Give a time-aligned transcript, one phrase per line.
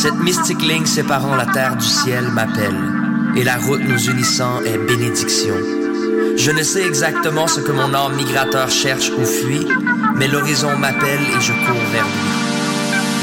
[0.00, 2.78] Cette mystique ligne séparant la terre du ciel m'appelle,
[3.34, 5.56] et la route nous unissant est bénédiction.
[6.36, 9.66] Je ne sais exactement ce que mon âme migrateur cherche ou fuit,
[10.14, 12.30] mais l'horizon m'appelle et je cours vers lui.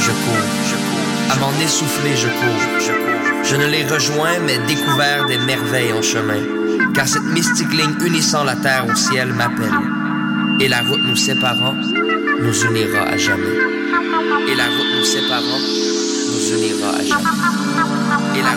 [0.01, 1.31] Je cours, je cours.
[1.31, 3.45] À m'en essouffler, je cours, je cours.
[3.45, 6.43] Je ne les rejoins, mais découvert des merveilles en chemin,
[6.93, 9.79] car cette mystique ligne unissant la terre au ciel m'appelle,
[10.59, 11.75] et la route nous séparant
[12.41, 13.55] nous unira à jamais.
[14.49, 15.94] Et la route nous séparant
[16.51, 17.25] à jamais.
[18.35, 18.53] Et la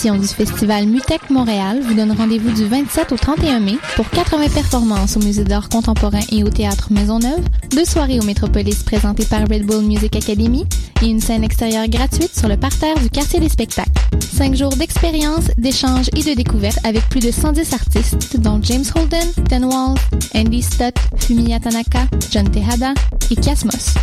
[0.00, 5.18] du festival Mutec Montréal vous donne rendez-vous du 27 au 31 mai pour 80 performances
[5.18, 9.66] au Musée d'art contemporain et au Théâtre Maisonneuve, deux soirées au Métropolis présentées par Red
[9.66, 10.64] Bull Music Academy
[11.02, 13.90] et une scène extérieure gratuite sur le parterre du quartier des spectacles.
[14.20, 19.28] Cinq jours d'expérience, d'échanges et de découvertes avec plus de 110 artistes dont James Holden,
[19.50, 19.98] Ten Walls,
[20.34, 22.94] Andy Stott, Fumiya Tanaka, John Tejada
[23.30, 23.96] et Kiasmos.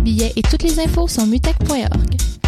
[0.00, 2.47] Billets et toutes les infos sur mutec.org.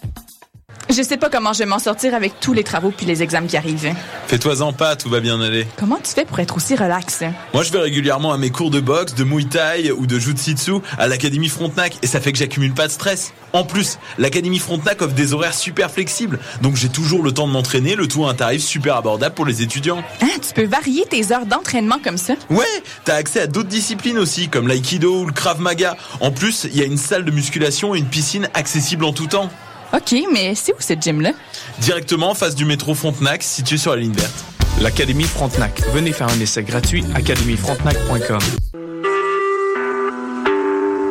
[0.95, 3.47] Je sais pas comment je vais m'en sortir avec tous les travaux puis les examens
[3.47, 3.93] qui arrivent.
[4.27, 5.65] Fais-toi-en pas, tout va bien aller.
[5.77, 7.23] Comment tu fais pour être aussi relax?
[7.53, 10.73] Moi, je vais régulièrement à mes cours de boxe, de muay thai ou de jujitsu
[10.97, 13.33] à l'Académie Frontenac et ça fait que j'accumule pas de stress.
[13.53, 17.53] En plus, l'Académie Frontenac offre des horaires super flexibles, donc j'ai toujours le temps de
[17.53, 20.03] m'entraîner, le tout à un tarif super abordable pour les étudiants.
[20.21, 22.33] Hein, tu peux varier tes heures d'entraînement comme ça?
[22.49, 22.65] Ouais,
[23.05, 25.95] t'as accès à d'autres disciplines aussi, comme l'aïkido ou le krav maga.
[26.19, 29.27] En plus, il y a une salle de musculation et une piscine accessible en tout
[29.27, 29.49] temps.
[29.93, 31.31] OK, mais c'est où cette gym-là?
[31.79, 34.45] Directement en face du métro Frontenac, situé sur la ligne verte.
[34.81, 35.81] L'Académie Frontenac.
[35.93, 38.39] Venez faire un essai gratuit académiefrontenac.com.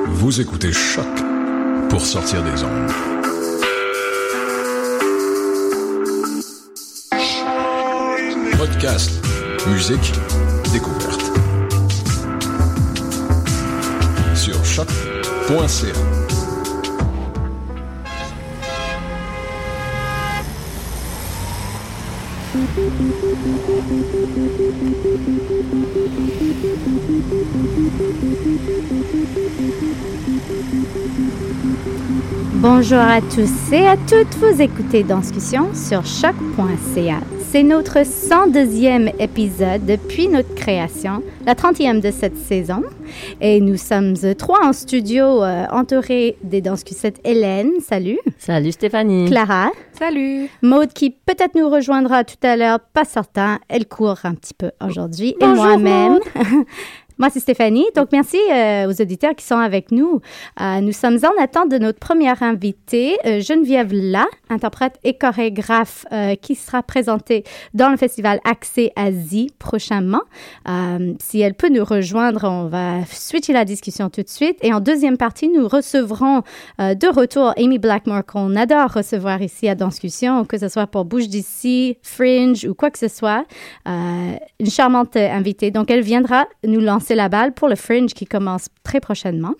[0.06, 1.06] Vous écoutez Choc
[1.88, 2.90] pour sortir des ondes.
[8.58, 9.10] Podcast,
[9.68, 10.12] musique,
[10.72, 11.22] découverte.
[14.34, 16.09] Sur choc.ca.
[32.54, 37.20] Bonjour à tous et à toutes, vous écoutez Danscussion sur choc.ca.
[37.52, 42.84] C'est notre 102e épisode depuis notre création, la 30e de cette saison.
[43.40, 48.20] Et nous sommes trois en studio, euh, entourés des danscussettes Hélène, salut.
[48.38, 49.28] Salut Stéphanie.
[49.28, 49.72] Clara.
[49.98, 50.48] Salut.
[50.62, 53.58] Maude qui peut-être nous rejoindra tout à l'heure, pas certain.
[53.68, 55.34] Elle court un petit peu aujourd'hui.
[55.40, 56.20] Et moi-même.
[57.20, 57.84] Moi, c'est Stéphanie.
[57.94, 60.22] Donc, merci euh, aux auditeurs qui sont avec nous.
[60.58, 66.06] Euh, nous sommes en attente de notre première invitée, euh, Geneviève La, interprète et chorégraphe
[66.12, 67.44] euh, qui sera présentée
[67.74, 70.22] dans le festival Accès Asie prochainement.
[71.20, 74.56] Si elle peut nous rejoindre, on va switcher la discussion tout de suite.
[74.62, 76.42] Et en deuxième partie, nous recevrons
[76.78, 81.28] de retour Amy Blackmore, qu'on adore recevoir ici à Danscussion, que ce soit pour Bouge
[81.28, 83.44] d'ici, Fringe ou quoi que ce soit.
[83.86, 85.70] Une charmante invitée.
[85.70, 89.54] Donc, elle viendra nous lancer la balle pour le Fringe qui commence très prochainement.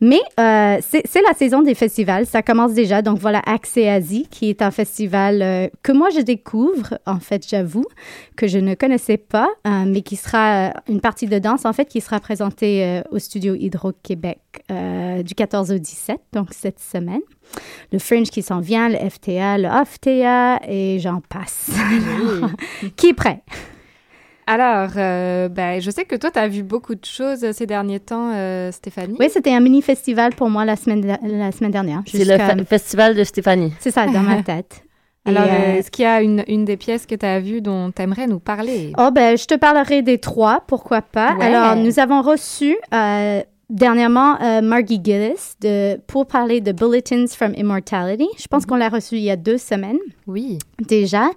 [0.00, 2.26] Mais euh, c'est la saison des festivals.
[2.26, 3.02] Ça commence déjà.
[3.02, 7.46] Donc, voilà Accès Asie, qui est un festival euh, que moi, je découvre, en fait,
[7.48, 7.86] j'avoue,
[8.36, 11.86] que je ne connaissais pas, euh, mais qui sera une partie de danse, en fait,
[11.86, 14.40] qui sera présentée au studio Hydro-Québec
[15.24, 17.20] du 14 au 17, donc cette semaine.
[17.92, 21.70] Le Fringe qui s'en vient, le FTA, le OFTA, et j'en passe.
[21.70, 22.50] Alors,
[22.96, 23.42] qui est prêt?
[24.48, 27.98] Alors, euh, ben, je sais que toi, tu as vu beaucoup de choses ces derniers
[27.98, 29.16] temps, euh, Stéphanie.
[29.18, 32.02] Oui, c'était un mini-festival pour moi la semaine, la semaine dernière.
[32.06, 33.72] C'est le festival de Stéphanie.
[33.80, 34.82] C'est ça, dans ma tête.
[35.26, 37.90] Alors, euh, est-ce qu'il y a une, une des pièces que tu as vues dont
[37.90, 38.92] tu aimerais nous parler?
[38.96, 41.34] Oh, ben, je te parlerai des trois, pourquoi pas.
[41.34, 41.46] Ouais.
[41.46, 47.52] Alors, nous avons reçu euh, dernièrement euh, Margie Gillis de, pour parler de Bulletins from
[47.56, 48.28] Immortality.
[48.38, 50.58] Je pense qu'on l'a reçu il y a deux semaines Oui.
[50.86, 51.30] déjà.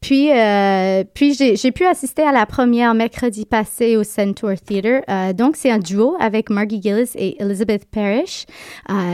[0.00, 5.04] Puis, euh, puis j'ai pu assister à la première mercredi passé au Centaur Theatre.
[5.08, 8.46] Euh, donc, c'est un duo avec Margie Gillis et Elizabeth Parrish.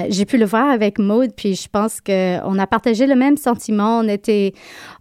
[0.09, 3.99] J'ai pu le voir avec Maude, puis je pense qu'on a partagé le même sentiment.
[3.99, 4.55] On était,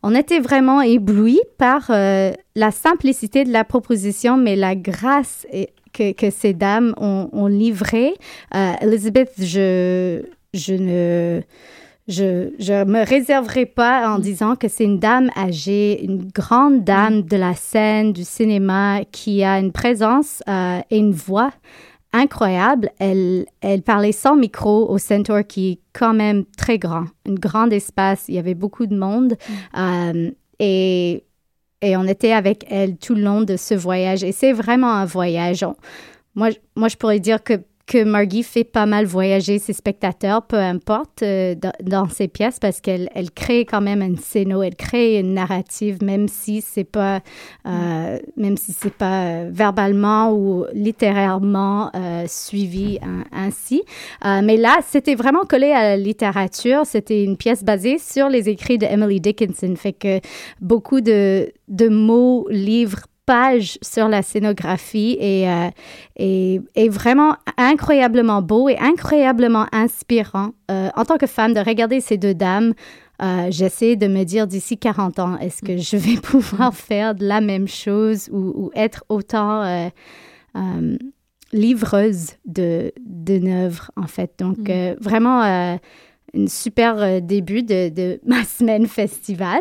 [0.04, 6.14] on était vraiment éblouis par la simplicité de la proposition, mais la grâce et- que,
[6.14, 8.14] que ces dames ont, ont livré.
[8.56, 11.42] Euh, Elizabeth, je, je ne...
[12.08, 17.22] Je, je me réserverai pas en disant que c'est une dame âgée, une grande dame
[17.22, 21.52] de la scène, du cinéma, qui a une présence euh, et une voix
[22.12, 22.90] incroyable.
[23.00, 27.70] Elle, elle parlait sans micro au Centaur qui est quand même très grand, un grand
[27.70, 28.26] espace.
[28.28, 29.36] Il y avait beaucoup de monde.
[29.78, 31.24] Euh, et,
[31.82, 34.24] et on était avec elle tout le long de ce voyage.
[34.24, 35.66] Et c'est vraiment un voyage.
[36.36, 37.54] Moi, moi, je pourrais dire que,
[37.88, 42.82] que Margie fait pas mal voyager ses spectateurs, peu importe, euh, dans, ses pièces, parce
[42.82, 47.22] qu'elle elle crée quand même un scéno, elle crée une narrative, même si c'est pas,
[47.66, 51.92] euh, même si c'est pas euh, verbalement ou littérairement
[52.28, 53.84] suivi hein, ainsi.
[54.24, 56.86] Mais là, c'était vraiment collé à la littérature.
[56.86, 60.20] C'était une pièce basée sur les écrits de Emily Dickinson, fait que
[60.60, 63.06] beaucoup de, de mots, livres,
[63.82, 65.70] sur la scénographie et, euh,
[66.18, 70.52] et, et vraiment incroyablement beau et incroyablement inspirant.
[70.70, 72.74] Euh, en tant que femme, de regarder ces deux dames
[73.22, 77.24] euh, j'essaie de me dire d'ici 40 ans, est-ce que je vais pouvoir faire de
[77.24, 80.98] la même chose ou, ou être autant euh,
[81.54, 84.32] livreuse de, d'une œuvre, en fait.
[84.40, 84.66] Donc, Mm.
[84.70, 85.76] euh, vraiment, euh,
[86.36, 89.60] un super euh, début de, de ma semaine festival.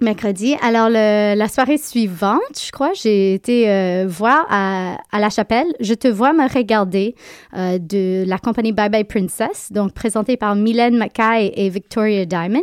[0.00, 0.56] Mercredi.
[0.60, 6.06] Alors, la soirée suivante, je crois, j'ai été euh, voir à, La Chapelle Je te
[6.06, 7.14] vois me regarder
[7.56, 12.60] euh, de la compagnie Bye Bye Princess, donc présentée par Mylène Mackay et Victoria Diamond.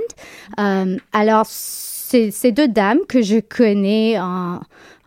[0.59, 4.59] Euh, alors, c'est ces deux dames que je connais en,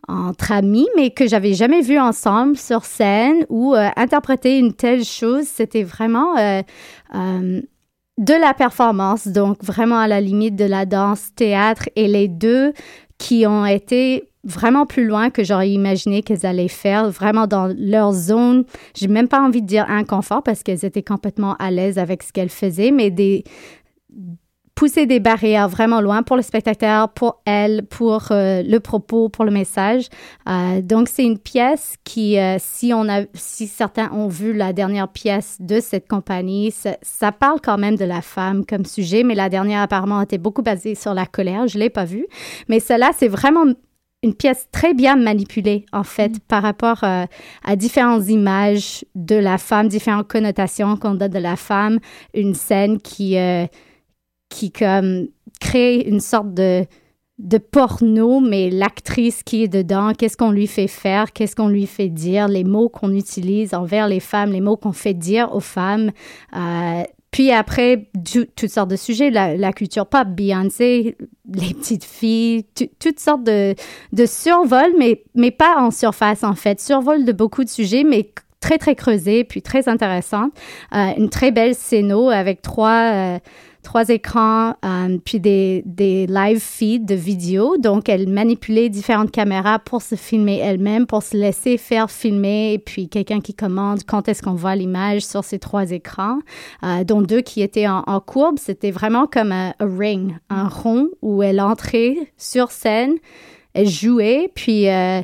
[0.09, 5.45] entre amis, mais que j'avais jamais vues ensemble sur scène ou interpréter une telle chose.
[5.47, 6.35] C'était vraiment
[8.19, 12.73] de la performance, donc vraiment à la limite de la danse, théâtre, et les deux
[13.19, 18.13] qui ont été vraiment plus loin que j'aurais imaginé qu'elles allaient faire, vraiment dans leur
[18.13, 18.65] zone.
[18.95, 22.33] J'ai même pas envie de dire inconfort parce qu'elles étaient complètement à l'aise avec ce
[22.33, 23.45] qu'elles faisaient, mais des
[24.77, 29.45] pousser des barrières vraiment loin pour le spectateur, pour elle, pour euh, le propos, pour
[29.45, 30.09] le message.
[30.49, 34.75] Euh, donc c'est une pièce qui, euh, si on a, si certains ont vu la
[34.75, 39.23] dernière pièce de cette compagnie, ça, ça parle quand même de la femme comme sujet,
[39.25, 41.67] mais la dernière apparemment était beaucoup basée sur la colère.
[41.67, 42.27] Je l'ai pas vue,
[42.69, 43.65] mais celle-là c'est vraiment
[44.23, 47.25] une pièce très bien manipulée, en fait, par rapport euh,
[47.65, 51.99] à différentes images de la femme, différentes connotations qu'on donne de la femme,
[52.35, 53.67] une scène qui, euh,
[54.49, 55.29] qui comme,
[55.61, 56.85] crée une sorte de,
[57.39, 61.87] de porno, mais l'actrice qui est dedans, qu'est-ce qu'on lui fait faire, qu'est-ce qu'on lui
[61.87, 65.61] fait dire, les mots qu'on utilise envers les femmes, les mots qu'on fait dire aux
[65.61, 66.13] femmes.
[66.57, 68.09] Euh, puis après,
[68.57, 71.19] toutes sortes de sujets, la, culture pop, Beyoncé,
[71.53, 72.65] les petites filles,
[72.99, 73.75] toutes sortes de,
[74.15, 76.81] de survol, mais, mais pas en surface en fait.
[76.81, 80.53] Survol de beaucoup de sujets, mais très, très creusé, puis très intéressante.
[80.95, 83.39] Euh, une très belle scéno avec trois, euh,
[83.87, 87.77] trois écrans, euh, puis des, des live feeds de vidéos.
[87.79, 92.79] Donc, elle manipulait différentes caméras pour se filmer elle-même, pour se laisser faire filmer, et
[92.81, 96.41] puis quelqu'un qui commande quand est-ce qu'on voit l'image sur ces trois écrans,
[96.83, 98.59] euh, dont deux qui étaient en, courbe.
[98.59, 103.15] C'était vraiment comme un, un ring, un rond où elle entrait sur scène,
[103.73, 104.89] elle jouait, puis...
[104.89, 105.23] euh,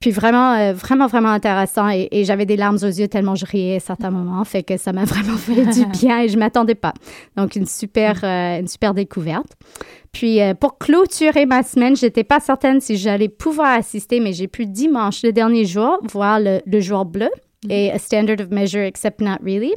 [0.00, 1.90] puis vraiment, euh, vraiment, vraiment intéressant.
[1.90, 4.42] Et, et j'avais des larmes aux yeux tellement je riais à certains moments.
[4.44, 6.94] Fait que ça m'a vraiment fait du bien et je m'attendais pas.
[7.36, 9.52] Donc, une super, euh, une super découverte.
[10.10, 14.48] Puis, euh, pour clôturer ma semaine, j'étais pas certaine si j'allais pouvoir assister, mais j'ai
[14.48, 17.28] pu dimanche, le dernier jour, voir le, le jour bleu
[17.68, 19.74] et A Standard of Measure Except Not Really,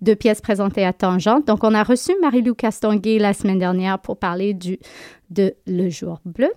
[0.00, 1.48] deux pièces présentées à Tangente.
[1.48, 4.78] Donc, on a reçu Marie-Lou Castonguay la semaine dernière pour parler du,
[5.30, 6.52] de Le jour bleu.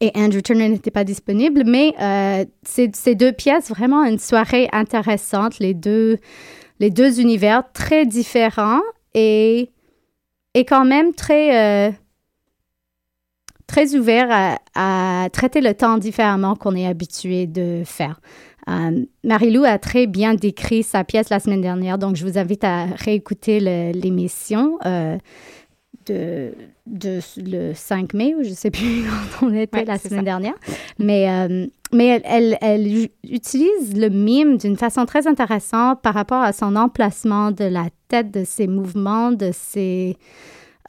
[0.00, 5.58] Et Andrew Turner n'était pas disponible, mais euh, ces deux pièces, vraiment une soirée intéressante,
[5.58, 6.18] les deux,
[6.80, 8.82] les deux univers très différents
[9.14, 9.70] et,
[10.54, 11.92] et quand même très, euh,
[13.66, 18.20] très ouverts à, traiter le temps différemment qu'on est habitué de faire.
[18.68, 22.64] Euh, Marie-Lou a très bien décrit sa pièce la semaine dernière, donc je vous invite
[22.64, 23.60] à réécouter
[23.92, 24.78] l'émission
[26.06, 26.52] de,
[26.86, 29.04] de le 5 mai, ou je ne sais plus
[29.40, 30.24] quand on était Ouais, la semaine ça.
[30.24, 30.54] dernière.
[30.98, 36.52] Mais, euh, mais elle, elle, utilise le mime d'une façon très intéressante par rapport à
[36.52, 40.16] son emplacement de la tête, de ses mouvements, de ses,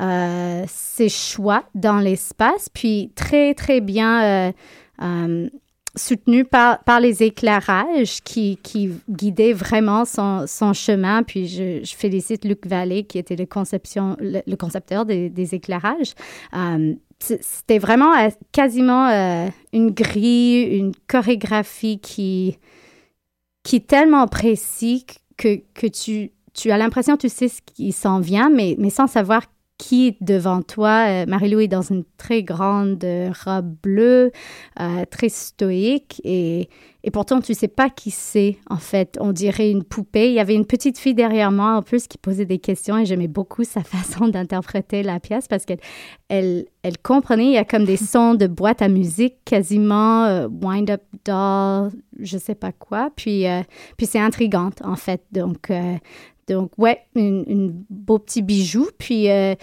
[0.01, 4.51] euh, ses choix dans l'espace, puis très, très bien
[5.01, 5.47] euh,
[5.95, 11.23] soutenu par, par les éclairages qui, qui guidaient vraiment son, son chemin.
[11.23, 16.13] Puis je, félicite Luc Vallée, qui était le, conception, le, concepteur des, éclairages.
[16.53, 22.57] Euh, C'était vraiment euh, quasiment euh, une grille, une chorégraphie qui,
[23.63, 25.05] qui est tellement précis
[25.37, 29.07] que, que tu, tu as l'impression tu sais ce qui s'en vient, mais, mais sans
[29.07, 29.43] savoir
[29.77, 31.07] qui est devant toi?
[31.09, 34.31] Euh, Marie-Lou est dans une très grande euh, robe bleue,
[34.79, 36.69] euh, très stoïque, et,
[37.03, 39.17] et pourtant tu sais pas qui c'est, en fait.
[39.19, 40.29] On dirait une poupée.
[40.29, 43.05] Il y avait une petite fille derrière moi, en plus, qui posait des questions, et
[43.05, 45.79] j'aimais beaucoup sa façon d'interpréter la pièce, parce qu'elle
[46.29, 50.47] elle, elle comprenait, il y a comme des sons de boîte à musique, quasiment euh,
[50.47, 53.45] wind-up doll, je sais pas quoi, puis,
[53.97, 55.21] puis c'est intrigante, en fait.
[55.33, 55.69] Donc,
[56.47, 58.89] donc ouais, une beau petit bijou.
[58.97, 59.55] Puis, euh,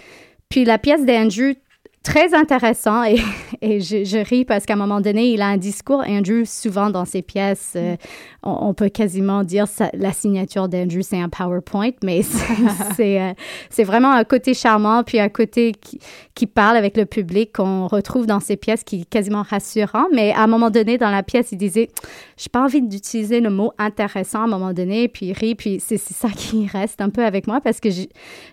[0.49, 1.55] puis la pièce d'Andrew,
[2.03, 3.15] très intéressant et,
[3.61, 6.03] je, ris parce qu'à un moment donné, il a un discours.
[6.05, 7.95] Andrew, souvent dans ses pièces, euh,
[8.43, 12.21] on, peut quasiment dire ça, la signature d'Andrew, c'est un PowerPoint, mais
[12.95, 15.99] c'est euh, vraiment un côté charmant, puis un côté qui,
[16.35, 20.05] qui parle avec le public qu'on retrouve dans ses pièces qui est quasiment rassurant.
[20.13, 21.87] Mais à un moment donné, dans la pièce, il disait,
[22.35, 25.79] j'ai pas envie d'utiliser le mot intéressant à un moment donné, puis il rit, puis
[25.79, 27.89] c'est ça qui reste un peu avec moi parce que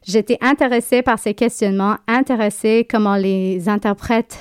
[0.06, 4.38] j'étais intéressée par ces questionnements, intéressée comment les interprètes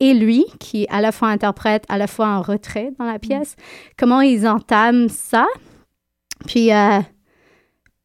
[0.00, 3.20] et lui, qui à la fois interprète, à la fois en retrait dans la mm.
[3.20, 3.56] pièce,
[3.98, 5.46] comment ils entament ça?
[6.46, 7.00] Puis, euh,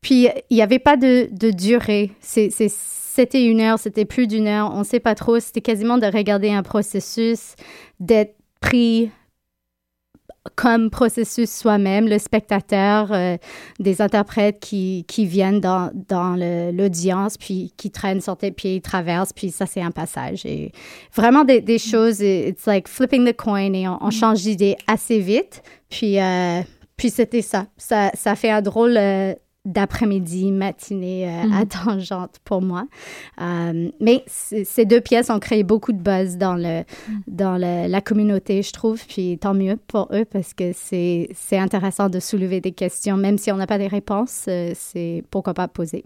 [0.02, 2.12] puis il n'y avait pas de, de durée.
[2.20, 5.40] C'était une heure, c'était plus d'une heure, on ne sait pas trop.
[5.40, 7.56] C'était quasiment de regarder un processus,
[8.00, 9.12] d'être pris
[10.56, 13.38] comme processus soi-même, le spectateur, euh,
[13.80, 16.36] des interprètes qui, qui viennent dans, dans
[16.72, 20.46] l'audience, puis qui traînent sur tes pieds, ils traversent, puis ça, c'est un passage.
[20.46, 20.72] Et
[21.16, 25.20] vraiment des, des choses, it's like flipping the coin, et on, on change d'idée assez
[25.20, 25.62] vite.
[25.90, 26.62] Puis, euh,
[26.98, 27.68] puis c'était ça.
[27.78, 28.12] ça.
[28.14, 29.34] Ça fait un drôle euh,
[29.66, 31.68] d'après-midi, matinée euh, à mhm.
[31.68, 32.86] tangente pour moi.
[33.42, 37.22] Euh, mais ces deux pièces ont créé beaucoup de buzz dans, le, mhm.
[37.28, 39.06] dans le, la communauté, je trouve.
[39.08, 43.52] Puis tant mieux pour eux parce que c'est intéressant de soulever des questions, même si
[43.52, 46.04] on n'a pas des réponses, euh, c'est pourquoi pas poser.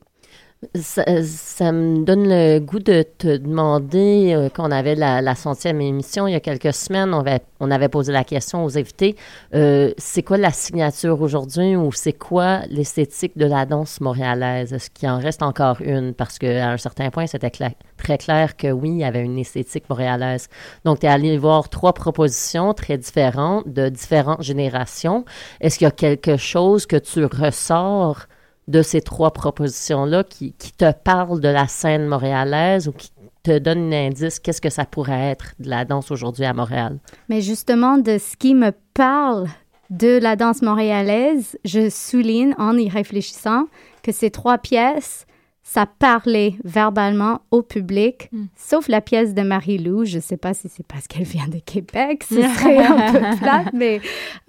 [0.73, 5.81] Ça, ça, me donne le goût de te demander, euh, qu'on avait la, la, centième
[5.81, 9.15] émission il y a quelques semaines, on avait, on avait posé la question aux invités,
[9.53, 14.73] euh, c'est quoi la signature aujourd'hui ou c'est quoi l'esthétique de la danse montréalaise?
[14.73, 16.15] Est-ce qu'il en reste encore une?
[16.15, 19.87] Parce qu'à un certain point, c'était très clair que oui, il y avait une esthétique
[19.91, 20.49] montréalaise.
[20.85, 25.23] Donc, tu es allé voir trois propositions très différentes de différentes générations.
[25.61, 28.25] Est-ce qu'il y a quelque chose que tu ressors
[28.67, 33.11] de ces trois propositions-là qui, qui, te parlent de la scène montréalaise ou qui
[33.43, 36.99] te donnent un indice qu'est-ce que ça pourrait être de la danse aujourd'hui à Montréal?
[37.29, 39.47] Mais justement, de ce qui me parle
[39.89, 43.67] de la danse montréalaise, je souligne en y réfléchissant
[44.03, 45.25] que ces trois pièces,
[45.63, 48.45] ça parlait verbalement au public, mm.
[48.55, 50.03] sauf la pièce de Marie-Lou.
[50.03, 53.37] Je ne sais pas si c'est parce qu'elle vient de Québec, ce serait un peu
[53.41, 54.01] plate, mais,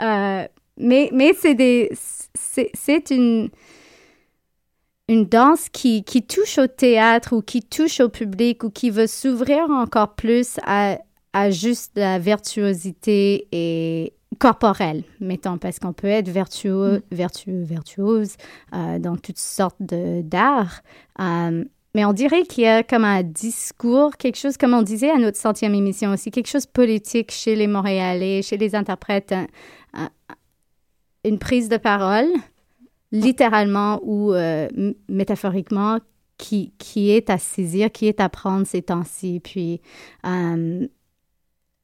[0.03, 0.45] euh,
[0.77, 1.91] mais, mais c'est des...
[2.75, 3.51] C'est une
[5.09, 9.07] une danse qui, qui, touche au théâtre ou qui touche au public ou qui veut
[9.07, 10.99] s'ouvrir encore plus à,
[11.33, 17.15] à, juste la virtuosité et corporelle, mettons, parce qu'on peut être vertueux, mm.
[17.15, 18.37] vertueux, virtuose
[18.75, 20.83] euh, dans toutes sortes d'art.
[21.21, 25.11] Euh, mais on dirait qu'il y a comme un discours, quelque chose, comme on disait
[25.11, 29.35] à notre centième émission aussi, quelque chose politique chez les Montréalais, chez les interprètes,
[31.25, 32.28] une prise de parole
[33.12, 34.68] littéralement ou euh,
[35.08, 35.99] métaphoriquement,
[36.36, 39.40] qui, qui est à saisir, qui est à prendre ces temps-ci.
[39.42, 39.80] Puis,
[40.25, 40.86] euh,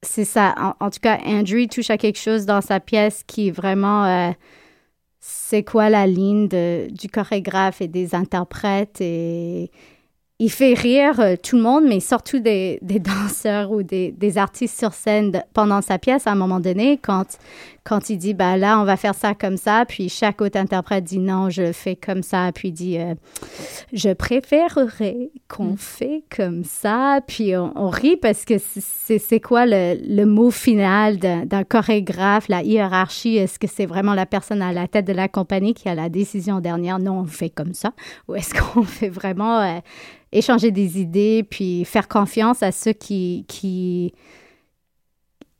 [0.02, 0.74] c'est ça.
[0.80, 4.04] En, tout cas, Andrew touche à quelque chose dans sa pièce qui vraiment.
[4.04, 4.30] Euh,
[5.26, 9.70] c'est quoi la ligne de, du chorégraphe et des interprètes et
[10.38, 14.78] il fait rire tout le monde, mais surtout des, des danseurs ou des, des, artistes
[14.78, 17.38] sur scène pendant sa pièce à un moment donné, quand,
[17.84, 21.04] quand il dit, bah là, on va faire ça comme ça, puis chaque autre interprète
[21.04, 23.14] dit non, je fais comme ça, puis dit, euh,
[23.92, 25.78] je préférerais qu'on mm.
[25.78, 31.64] fait comme ça, puis on, rit parce que c'est quoi le, le, mot final d'un
[31.64, 35.74] chorégraphe, la hiérarchie, est-ce que c'est vraiment la personne à la tête de la compagnie
[35.74, 37.92] qui a la décision dernière, non, on fait comme ça,
[38.28, 39.60] ou est-ce qu'on fait vraiment...
[39.60, 39.80] Euh,
[40.34, 44.12] échanger des idées, puis faire confiance à ceux qui, qui,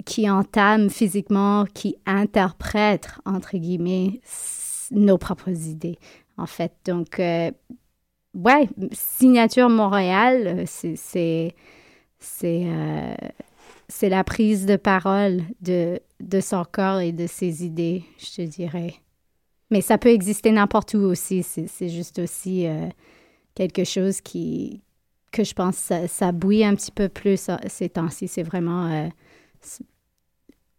[0.05, 4.21] qui entament physiquement, qui interprètent, entre guillemets,
[4.91, 5.99] nos propres idées,
[6.37, 6.73] en fait.
[6.85, 7.51] Donc, euh,
[8.35, 10.65] ouais, Signature Montréal, euh,
[10.97, 11.55] c'est,
[12.45, 13.15] euh,
[14.03, 18.95] la prise de parole de, de son corps et de ses idées, je te dirais.
[19.71, 21.43] Mais ça peut exister n'importe où aussi.
[21.43, 22.67] C'est, juste aussi
[23.55, 24.83] quelque chose qui,
[25.35, 28.29] que je pense, ça, ça bouille un petit peu plus euh, ces temps-ci.
[28.29, 29.11] C'est vraiment...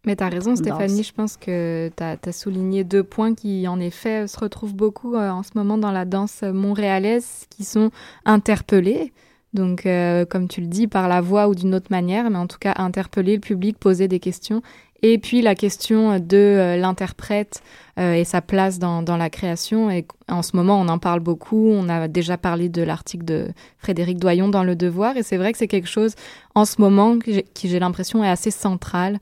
[0.06, 1.02] Euh, mais tu as raison, Stéphanie.
[1.02, 5.30] Je pense que tu as, souligné deux points qui, en effet, se retrouvent beaucoup euh,
[5.30, 7.90] en ce moment dans la danse montréalaise, qui sont
[8.24, 9.12] interpellés.
[9.54, 9.88] Donc,
[10.28, 12.74] comme tu le dis, par la voix ou d'une autre manière, mais en tout cas,
[12.76, 14.60] interpeller le public, poser des questions
[15.02, 17.62] et puis la question de euh, l'interprète
[17.98, 19.90] euh, et sa place dans, dans, la création.
[19.90, 21.68] Et en ce moment, on en parle beaucoup.
[21.70, 25.16] On a déjà parlé de l'article de Frédéric Doyon dans Le Devoir.
[25.16, 26.14] Et c'est vrai que c'est quelque chose
[26.54, 29.18] en ce moment qui, j'ai l'impression, est assez central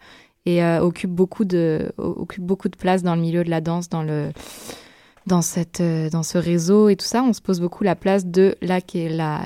[0.47, 3.89] et euh, occupe, beaucoup de, occupe beaucoup de place dans le milieu de la danse,
[3.89, 4.31] dans le
[5.27, 8.57] dans, cette, dans ce réseau et tout ça, on se pose beaucoup la place de
[8.61, 9.41] la, la,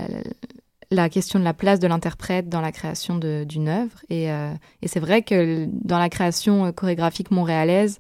[0.91, 3.99] la question de la place de l'interprète dans la création d'une œuvre.
[4.09, 7.99] Et, euh, et c'est vrai que dans la création chorégraphique montréalaise,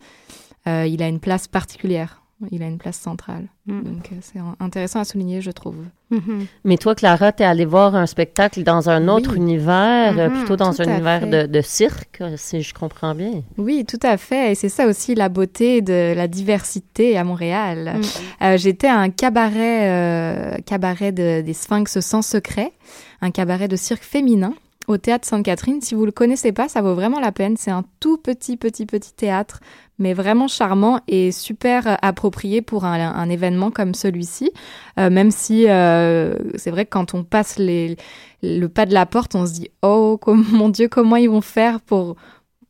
[0.66, 2.22] euh, il a une place particulière.
[2.52, 3.46] Il a une place centrale.
[3.66, 3.82] Mm.
[3.82, 5.76] Donc, euh, c'est intéressant à souligner, je trouve.
[6.12, 6.46] Mm-hmm.
[6.64, 10.56] Mais toi, Clara, tu es allée voir un spectacle dans un autre univers, mm-hmm, plutôt
[10.56, 13.42] dans un univers de, de, cirque, si je comprends bien.
[13.56, 14.52] Oui, tout à fait.
[14.52, 17.96] Et c'est ça aussi la beauté de la diversité à Montréal.
[17.96, 18.44] Mm.
[18.44, 22.72] Euh, j'étais à un cabaret, euh, cabaret de, des Sphinx sans secret,
[23.20, 24.54] un cabaret de cirque féminin
[24.88, 25.80] au théâtre Sainte-Catherine.
[25.80, 27.56] Si vous le connaissez pas, ça vaut vraiment la peine.
[27.56, 29.60] C'est un tout petit, petit, petit théâtre
[29.98, 34.52] mais vraiment charmant et super approprié pour un, événement comme celui-ci.
[34.98, 39.34] Euh, même si euh, c'est vrai que quand on passe le pas de la porte,
[39.34, 42.16] on se dit oh mon Dieu comment ils vont faire pour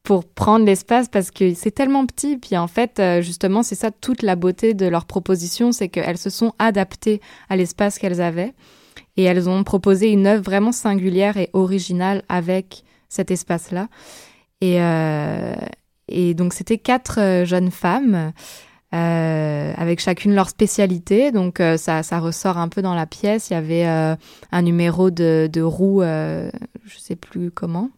[0.03, 1.09] pour prendre l'espace?
[1.09, 2.39] Parce que c'est tellement petit.
[2.39, 6.17] Puis en fait, euh, justement, c'est ça toute la beauté de leur proposition, c'est qu'elles
[6.17, 8.55] se sont adaptées à l'espace qu'elles avaient
[9.19, 13.89] et elles ont proposé une œuvre vraiment singulière et originale avec cet espace-là.
[14.61, 15.55] Et, euh,
[16.35, 18.33] donc, c'était quatre euh, jeunes femmes.
[18.95, 21.31] Euh, avec chacune leur spécialité.
[21.31, 23.51] Donc ça, ressort un peu dans la pièce.
[23.51, 27.91] Il y avait un numéro de, roue, je sais plus comment.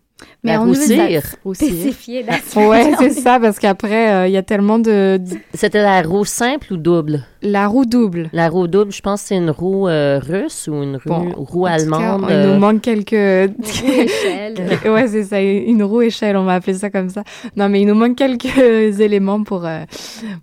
[0.42, 2.34] Mais on nous a spécifié la
[2.68, 5.20] Ouais, c'est ça, parce qu'après, il y a tellement de...
[5.54, 7.24] C'était la roue simple ou double?
[7.42, 8.28] La roue double.
[8.34, 10.98] La roue double, je pense que c'est une roue euh, russe ou une
[11.36, 12.26] roue, allemande.
[12.28, 13.12] il nous manque quelques...
[13.12, 14.54] Une roue échelle.
[14.84, 17.22] ouais, c'est ça, une roue échelle, on va appeler ça comme ça.
[17.56, 18.44] Non, mais il nous manque quelques
[19.00, 19.64] éléments pour...
[19.64, 19.84] Euh,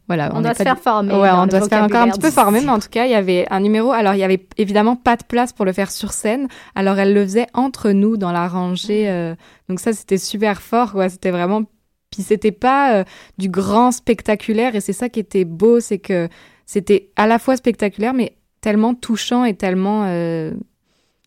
[0.08, 0.32] voilà.
[0.34, 1.14] On, doit se faire former.
[1.14, 3.12] Ouais, on doit se faire encore un petit peu former, mais en tout cas, il
[3.12, 3.92] y avait un numéro.
[3.92, 6.48] Alors, il y avait évidemment pas de place pour le faire sur scène.
[6.74, 9.36] Alors, elle le faisait entre nous, dans la rangée.
[9.68, 11.10] Euh, donc ça, c'était super fort, quoi.
[11.10, 11.64] C'était vraiment...
[12.12, 13.04] Puis c'était pas
[13.38, 16.30] du grand spectaculaire, et c'est ça qui était beau, c'est que
[16.66, 20.54] c'était à la fois spectaculaire, mais tellement touchant et tellement euh,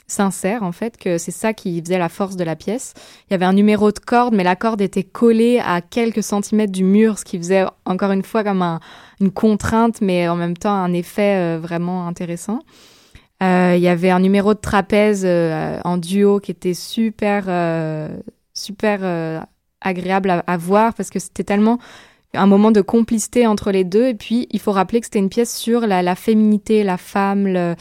[0.07, 2.93] sincère, en fait, que c'est ça qui faisait la force de la pièce.
[3.29, 6.73] Il y avait un numéro de corde, mais la corde était collée à quelques centimètres
[6.73, 8.63] du mur, ce qui faisait encore une fois comme
[9.21, 12.61] une contrainte, mais en même temps un effet euh, vraiment intéressant.
[13.43, 15.27] Euh, il y avait un numéro de trapèze
[15.85, 17.45] en duo qui était super,
[18.55, 19.47] super
[19.81, 21.79] agréable à, voir parce que c'était tellement
[22.35, 24.09] un moment de complicité entre les deux.
[24.09, 27.75] Et puis, il faut rappeler que c'était une pièce sur la, féminité, la femme,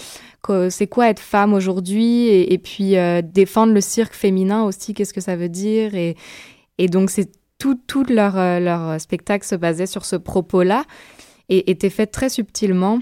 [0.70, 5.22] c'est quoi être femme aujourd'hui, et, puis euh, défendre le cirque féminin aussi, qu'est-ce que
[5.22, 5.96] ça veut dire?
[5.96, 6.16] Et,
[6.78, 10.86] et donc, c'est tout, tout leur, euh, leur spectacle se basait sur ce propos-là
[11.50, 13.00] et était fait très subtilement.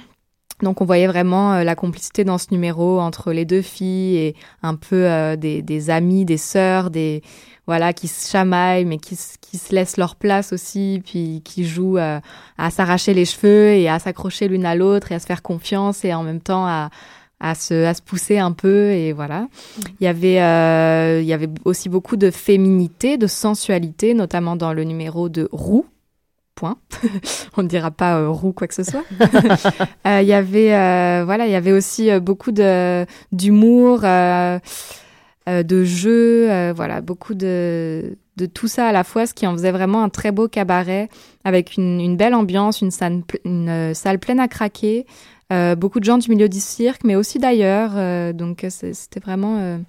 [0.63, 4.35] Donc on voyait vraiment euh, la complicité dans ce numéro entre les deux filles et
[4.63, 7.21] un peu des, des amis, des sœurs, des
[7.67, 11.97] voilà, qui se chamaillent, mais qui, qui se laissent leur place aussi, puis qui jouent
[11.97, 12.19] euh,
[12.57, 16.05] à s'arracher les cheveux et à s'accrocher l'une à l'autre et à se faire confiance
[16.05, 16.89] et en même temps à,
[17.41, 19.49] à se, à se pousser un peu et voilà.
[19.99, 24.71] Il y avait, euh, il y avait aussi beaucoup de féminité, de sensualité, notamment dans
[24.71, 25.85] le numéro de Roux.
[26.57, 26.77] Point.
[27.57, 29.05] On ne dira pas euh, roux quoi que ce soit.
[30.05, 34.03] Il y avait, voilà, il y avait aussi beaucoup de d'humour.
[35.47, 39.53] Euh, de euh, voilà, beaucoup de, de tout ça à la fois, ce qui en
[39.53, 41.07] faisait vraiment un très beau cabaret
[41.45, 45.05] avec une, une belle ambiance, une salle, une euh, salle pleine à craquer,
[45.77, 48.33] beaucoup de gens du milieu du cirque, mais aussi d'ailleurs.
[48.33, 49.79] donc c'était vraiment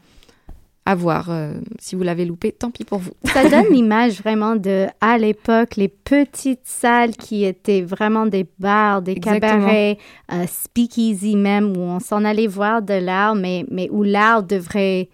[0.88, 1.31] à voir.
[1.79, 3.12] si vous l'avez loupé, tant pis pour vous.
[3.24, 9.03] Ça donne l'image vraiment de, à l'époque, les petites salles qui étaient vraiment des bars,
[9.03, 9.98] des cabarets,
[10.46, 15.11] speakeasy même, où on s'en allait voir de l'art, mais, mais où l'art devrait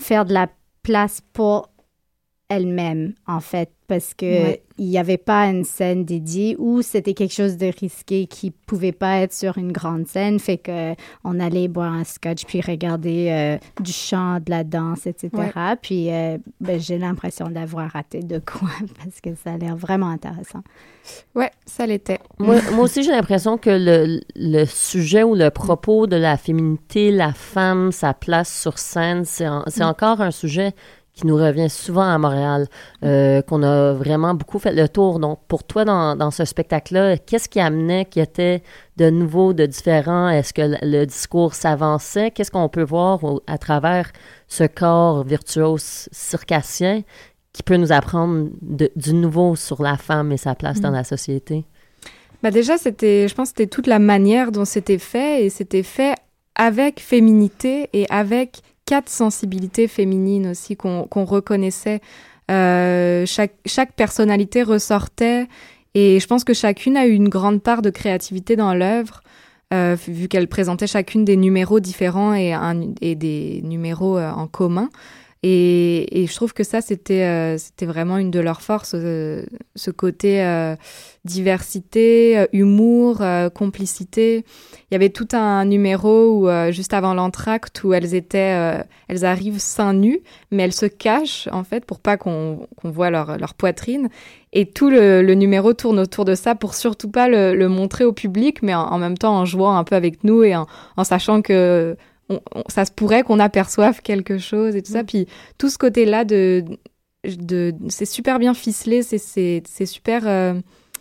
[0.00, 0.48] faire de la
[0.82, 1.70] place pour
[2.48, 7.34] elle-même, en fait, parce que il n'y avait pas une scène dédiée ou c'était quelque
[7.34, 11.66] chose de risqué qui pouvait pas être sur une grande scène, fait que on allait
[11.66, 15.30] boire un scotch puis regarder euh, du chant, de la danse, etc.
[15.82, 18.68] Puis euh, ben, j'ai l'impression d'avoir raté de quoi
[19.02, 20.62] parce que ça a l'air vraiment intéressant.
[21.34, 22.18] Ouais, ça l'était.
[22.38, 27.10] Moi, moi, aussi, j'ai l'impression que le, le, sujet ou le propos de la féminité,
[27.10, 29.82] la femme, sa place sur scène, c'est mm.
[29.82, 30.74] encore un sujet
[31.18, 32.68] qui nous revient souvent à Montréal,
[33.04, 35.18] euh, qu'on a vraiment beaucoup fait le tour.
[35.18, 38.62] Donc, pour toi, dans, dans ce spectacle-là, qu'est-ce qui amenait, qui était
[38.96, 40.28] de nouveau, de différent?
[40.28, 42.30] Est-ce que le, discours s'avançait?
[42.30, 44.12] Qu'est-ce qu'on peut voir à travers
[44.46, 47.02] ce corps virtuose circassien
[47.52, 50.94] qui peut nous apprendre du nouveau sur la femme et sa place dans mm.
[50.94, 51.64] la société?
[52.44, 55.82] Bah déjà, c'était, je pense, que c'était toute la manière dont c'était fait et c'était
[55.82, 56.14] fait
[56.54, 62.00] avec féminité et avec quatre sensibilités féminines aussi qu'on reconnaissait.
[62.50, 65.46] Euh, chaque, personnalité ressortait
[65.94, 69.22] et je pense que chacune a eu une grande part de créativité dans l'œuvre.
[69.70, 74.88] vu qu'elles présentaient chacune des numéros différents et, des numéros en commun.
[75.44, 79.44] Et, je trouve que ça, c'était euh, vraiment une de leurs forces, euh,
[79.76, 80.74] ce côté euh,
[81.24, 83.22] diversité, humour,
[83.54, 84.44] complicité.
[84.90, 89.58] Il y avait tout un numéro où, juste avant l'entracte où elles étaient, elles arrivent
[89.58, 90.20] seins nus,
[90.50, 94.08] mais elles se cachent en fait pour pas qu'on qu'on voit leur, poitrine.
[94.54, 98.62] Et tout le, numéro tourne autour de ça pour surtout pas le, montrer au public,
[98.62, 100.66] mais en, même temps en jouant un peu avec nous et en
[101.04, 101.94] sachant que
[102.68, 105.02] ça se pourrait qu'on aperçoive quelque chose et tout ça.
[105.02, 105.06] Mm.
[105.06, 106.64] Puis tout ce côté-là de,
[107.24, 110.54] de c'est super bien ficelé, c'est super euh,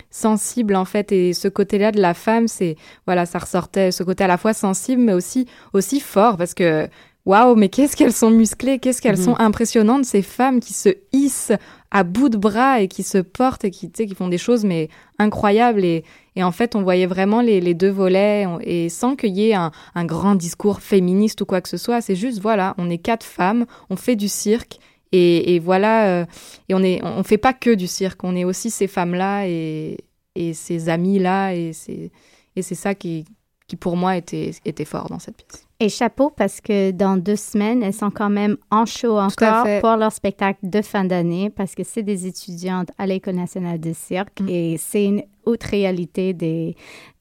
[0.10, 1.12] sensible en fait.
[1.12, 4.54] Et ce côté-là de la femme, c'est voilà, ça ressortait ce côté à la fois
[4.54, 6.88] sensible mais aussi aussi fort parce que
[7.28, 9.24] waouh, mais qu'est-ce qu'elles sont musclées, qu'est-ce qu'elles mm-hmm.
[9.24, 11.52] sont impressionnantes ces femmes qui se hissent
[11.92, 14.90] à bout de bras et qui se portent et qui, qui font des choses mais
[15.20, 16.04] incroyables et,
[16.36, 19.54] et en fait on voyait vraiment les, les deux volets et sans qu'il y ait
[19.54, 22.98] un, un, grand discours féministe ou quoi que ce soit c'est juste voilà on est
[22.98, 24.80] quatre femmes on fait du cirque
[25.12, 26.26] et, et voilà euh,
[26.68, 29.48] et on est on fait pas que du cirque on est aussi ces femmes là
[29.48, 29.98] et,
[30.36, 32.12] et ces amis là et c'est
[32.58, 33.24] et c'est ça qui
[33.68, 37.36] qui pour moi était était fort dans cette pièce et chapeau parce que dans deux
[37.36, 41.76] semaines, elles sont quand même en show encore pour leur spectacle de fin d'année parce
[41.76, 44.50] que c'est des étudiantes à l'École nationale de cirque mm.
[44.50, 46.76] et c'est une autre réalité des,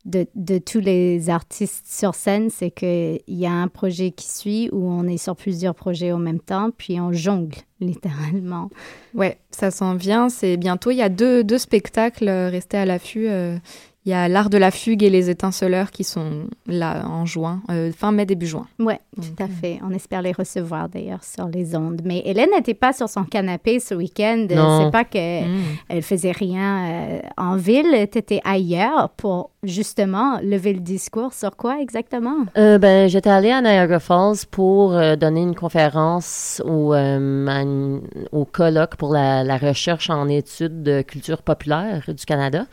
[0.06, 4.68] de, de, tous les artistes sur scène, c'est qu'il y a un projet qui suit
[4.72, 8.70] où on est sur plusieurs projets en même temps, puis on jongle littéralement.
[9.14, 10.28] Ouais, ça s'en vient.
[10.28, 10.90] C'est bientôt.
[10.90, 13.28] Il y a deux, deux spectacles euh, restés à l'affût.
[13.28, 13.58] Euh,
[14.06, 17.60] il y a l'art de la fugue et les étinceleurs qui sont là en juin,
[17.72, 18.68] euh, fin mai, début juin.
[18.78, 19.80] Oui, tout à fait.
[19.84, 22.02] On espère les recevoir d'ailleurs sur les ondes.
[22.04, 24.46] Mais Hélène n'était pas sur son canapé ce week-end.
[24.48, 25.62] C'est pas qu'elle mm.
[25.88, 28.06] elle faisait rien euh, en ville.
[28.12, 32.46] Tu étais ailleurs pour justement lever le discours sur quoi exactement?
[32.56, 39.12] Euh, ben, j'étais allée à Niagara Falls pour donner une conférence au, au colloque pour
[39.12, 42.66] la, la, recherche en études de culture populaire du Canada.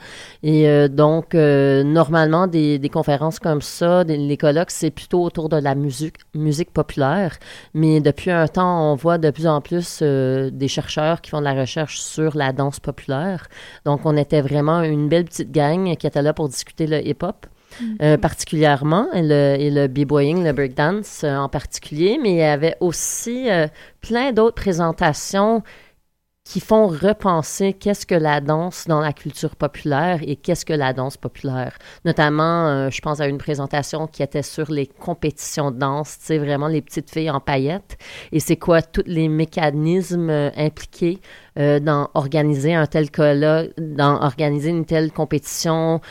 [0.43, 5.47] Et donc, donc, euh, normalement, des, conférences comme ça, des, les colloques, c'est plutôt autour
[5.47, 7.37] de la musique, musique populaire.
[7.73, 11.39] Mais depuis un temps, on voit de plus en plus euh, des chercheurs qui font
[11.39, 13.47] de la recherche sur la danse populaire.
[13.85, 17.45] Donc, on était vraiment une belle petite gang qui était là pour discuter le hip-hop.
[18.03, 22.75] Euh, particulièrement, et le, et le b-boying, le breakdance en particulier, mais il y avait
[22.81, 23.47] aussi
[23.99, 25.63] plein d'autres présentations
[26.43, 30.91] qui font repenser qu'est-ce que la danse dans la culture populaire et qu'est-ce que la
[30.91, 31.77] danse populaire.
[32.03, 36.25] Notamment, euh, je pense à une présentation qui était sur les compétitions de danse, tu
[36.25, 37.97] sais, vraiment les petites filles en paillettes.
[38.33, 41.19] Et c'est quoi tous les mécanismes euh, impliqués
[41.59, 46.01] euh, dans organiser un tel cas-là, dans organiser une telle compétition,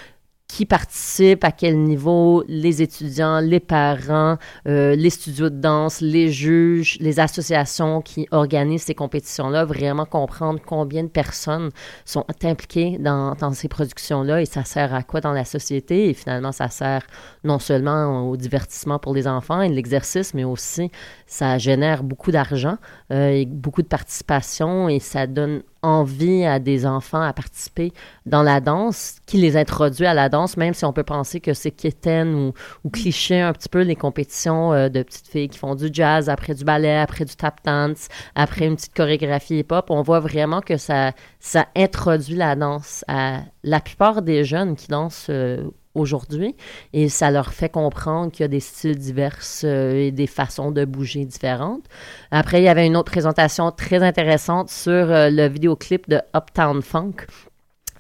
[0.53, 4.37] qui participe, à quel niveau, les étudiants, les parents,
[4.69, 10.61] euh, les studios de danse, les juges, les associations qui organisent ces compétitions-là, vraiment comprendre
[10.63, 11.71] combien de personnes
[12.05, 16.11] sont impliquées dans, dans ces productions-là et ça sert à quoi dans la société?
[16.11, 17.07] Et finalement, ça sert
[17.45, 20.91] non seulement au divertissement pour les enfants et l'exercice, mais aussi
[21.27, 22.77] ça génère beaucoup d'argent
[23.13, 27.93] euh, et beaucoup de participation et ça donne envie à des enfants à participer
[28.25, 31.55] dans la danse, qui les introduit à la danse, même si on peut penser que
[31.55, 32.53] c'est quétaine
[32.85, 36.29] ou, cliché un petit peu les compétitions euh, de petites filles qui font du jazz,
[36.29, 39.87] après du ballet, après du tap dance, après une petite chorégraphie hip-hop.
[39.91, 44.89] On voit vraiment que ça, ça introduit la danse à la plupart des jeunes qui
[44.89, 46.57] dansent euh, aujourd'hui
[46.93, 50.71] et ça leur fait comprendre qu'il y a des styles divers euh, et des façons
[50.71, 51.85] de bouger différentes.
[52.31, 56.83] Après, il y avait une autre présentation très intéressante sur euh, le vidéoclip de Uptown
[56.83, 57.27] Funk.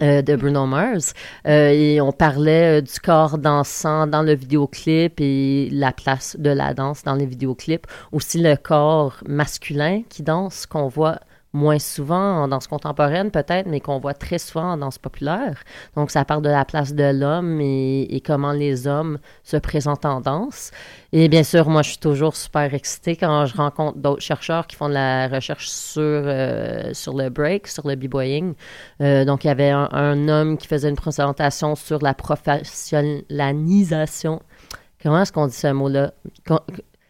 [0.00, 1.12] Euh, de Bruno Mars.
[1.44, 7.05] et on parlait du corps dansant dans le vidéoclip et la place de la danse
[7.05, 7.87] dans les vidéoclips.
[8.11, 11.20] Aussi le corps masculin qui danse, qu'on voit
[11.53, 15.62] moins souvent en danse contemporaine peut-être, mais qu'on voit très souvent en danse populaire.
[15.97, 20.21] Donc ça parle de la place de l'homme et, comment les hommes se présentent en
[20.21, 20.71] danse.
[21.12, 24.77] Et bien sûr, moi je suis toujours super excitée quand je rencontre d'autres chercheurs qui
[24.77, 28.55] font de la recherche sur, euh, sur le break, sur le b-boying.
[29.01, 34.41] Euh, donc il y avait un, un, homme qui faisait une présentation sur la professionnalisation.
[35.03, 36.12] Comment est-ce qu'on dit ce mot-là?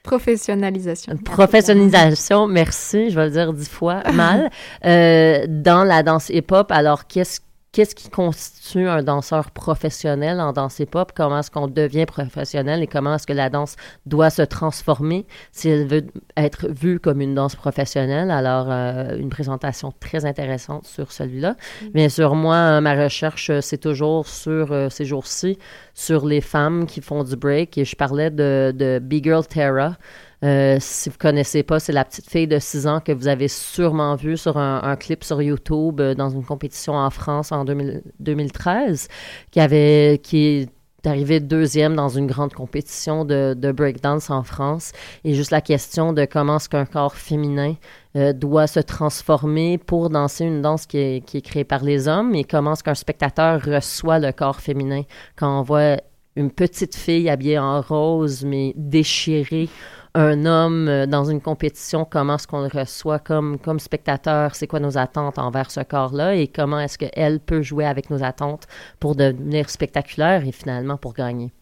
[0.03, 1.17] Professionnalisation.
[1.19, 4.51] Professionnalisation, merci, je vais le dire dix fois mal,
[4.85, 6.73] euh, dans la danse hip-hop.
[6.73, 7.41] Alors, qu'est-ce
[7.73, 12.87] qu'est-ce qui constitue un danseur professionnel en danse hip-hop, comment est-ce qu'on devient professionnel et
[12.87, 15.27] comment est-ce que la danse doit se transformer?
[15.53, 16.07] Si elle veut
[16.37, 18.31] être vue comme une danse professionnelle.
[18.31, 21.57] Alors, euh, une présentation très intéressante sur celui-là.
[21.83, 21.87] Mm.
[21.95, 25.59] Bien sûr, moi, ma recherche, euh, c'est toujours sur euh, ces jours-ci,
[25.95, 29.97] sur les femmes qui font du break et je parlais de, de Big Girl Terra.
[30.45, 33.49] Euh, si vous connaissez pas, c'est la petite fille de 6 ans que vous avez
[33.49, 39.09] sûrement vue sur un, clip sur YouTube euh, dans une compétition en France en 2013,
[39.51, 40.69] qui avait qui est
[41.05, 44.93] arrivée deuxième dans une grande compétition de, breakdance en France.
[45.25, 47.75] Et juste la question de comment est-ce qu'un corps féminin
[48.17, 52.09] euh, doit se transformer pour danser une danse qui est, qui est créée par les
[52.09, 55.03] hommes et comment est-ce qu'un spectateur reçoit le corps féminin?
[55.37, 55.97] Quand on voit
[56.37, 59.69] une petite fille habillée en rose mais déchirée
[60.15, 64.67] un homme euh, dans une compétition, comment est-ce qu'on le reçoit comme, comme spectateur, c'est
[64.67, 66.35] quoi nos attentes envers ce corps-là?
[66.35, 68.67] Et comment est-ce qu'elle peut jouer avec nos attentes
[69.01, 71.53] pour devenir spectaculaire et finalement pour gagner?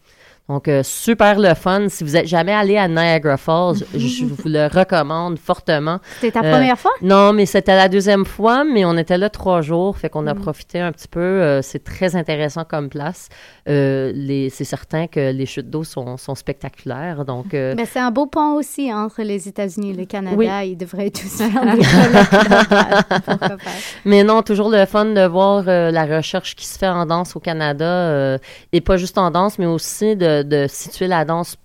[0.51, 1.87] Donc, euh, super le fun.
[1.87, 5.99] Si vous n'êtes jamais allé à Niagara Falls, je vous le recommande fortement.
[6.19, 6.91] C'était ta première fois?
[7.01, 10.27] Euh, non, mais c'était la deuxième fois, mais on était là trois jours, fait qu'on
[10.27, 10.39] a mm.
[10.39, 11.21] profité un petit peu.
[11.21, 13.29] Euh, c'est très intéressant comme place.
[13.65, 17.53] c'est certain que les chutes d'eau sont, spectaculaires, donc...
[17.53, 20.35] mais c'est un beau pont aussi entre les États-Unis et le Canada.
[20.35, 20.49] Oui.
[20.71, 21.51] Ils devraient tous faire
[24.05, 27.39] Mais non, toujours le fun de voir la recherche qui se fait en danse au
[27.39, 28.37] Canada,
[28.73, 31.57] et pas juste en danse, mais aussi de de, situer la danse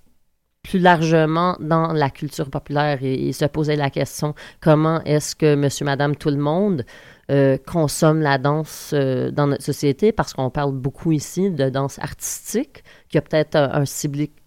[0.63, 5.85] plus largement dans la culture populaire et, se poser la question comment est-ce que monsieur,
[5.85, 6.85] madame, tout le monde
[7.31, 10.13] euh, consomme la danse euh, dans notre société?
[10.13, 13.85] Parce qu'on parle beaucoup ici de danse artistique, qui a peut-être un,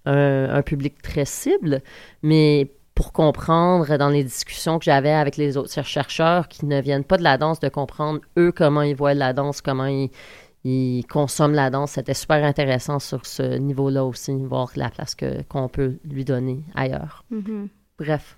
[0.05, 1.81] un, public très cible,
[2.21, 7.05] mais pour comprendre dans les discussions que j'avais avec les autres chercheurs qui ne viennent
[7.05, 10.09] pas de la danse, de comprendre eux comment ils voient la danse, comment ils,
[10.63, 11.91] il consomme la danse.
[11.91, 16.63] C'était super intéressant sur ce niveau-là aussi, voir la place que, qu'on peut lui donner
[16.75, 17.23] ailleurs.
[17.31, 17.67] Mm-hmm.
[17.97, 18.37] Bref.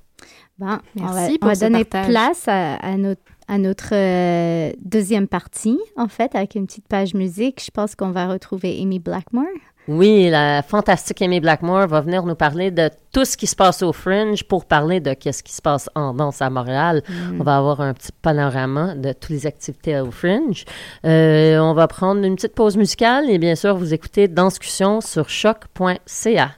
[0.59, 6.35] Bon, Merci on va, donner place à, notre, à notre euh, deuxième partie, en fait,
[6.35, 7.63] avec une petite page musique.
[7.65, 9.45] Je pense qu'on va retrouver Amy Blackmore.
[9.87, 13.81] Oui, la fantastique Amy Blackmore va venir nous parler de tout ce qui se passe
[13.81, 17.01] au Fringe pour parler de qu'est-ce qui se passe en danse à Montréal.
[17.09, 17.41] Mm.
[17.41, 20.65] On va avoir un petit panorama de toutes les activités au Fringe.
[21.05, 25.29] Euh, on va prendre une petite pause musicale et bien sûr, vous écoutez Danscussion sur
[25.29, 26.51] choc.ca.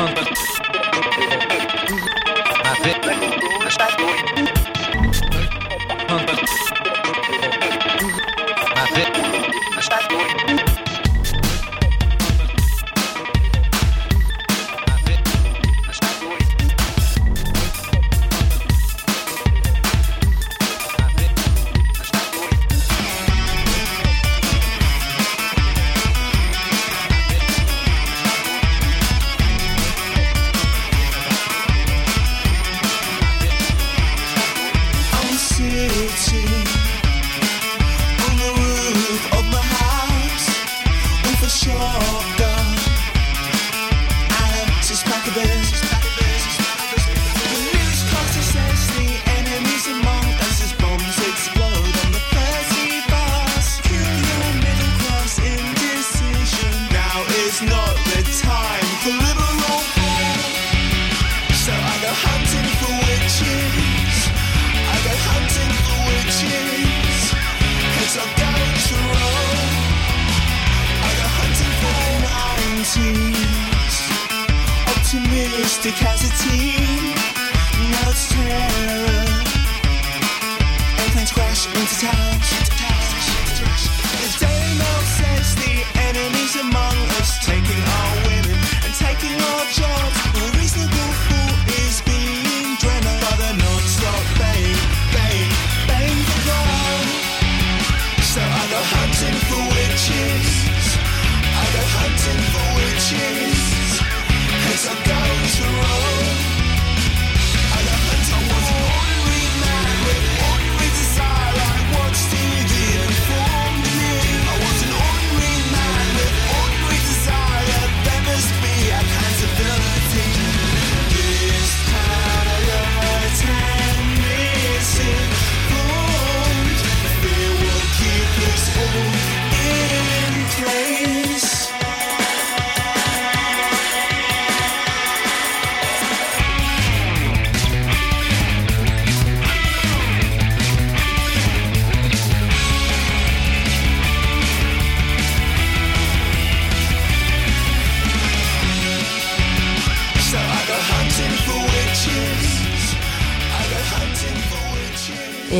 [0.00, 0.30] Thank
[4.38, 4.39] you.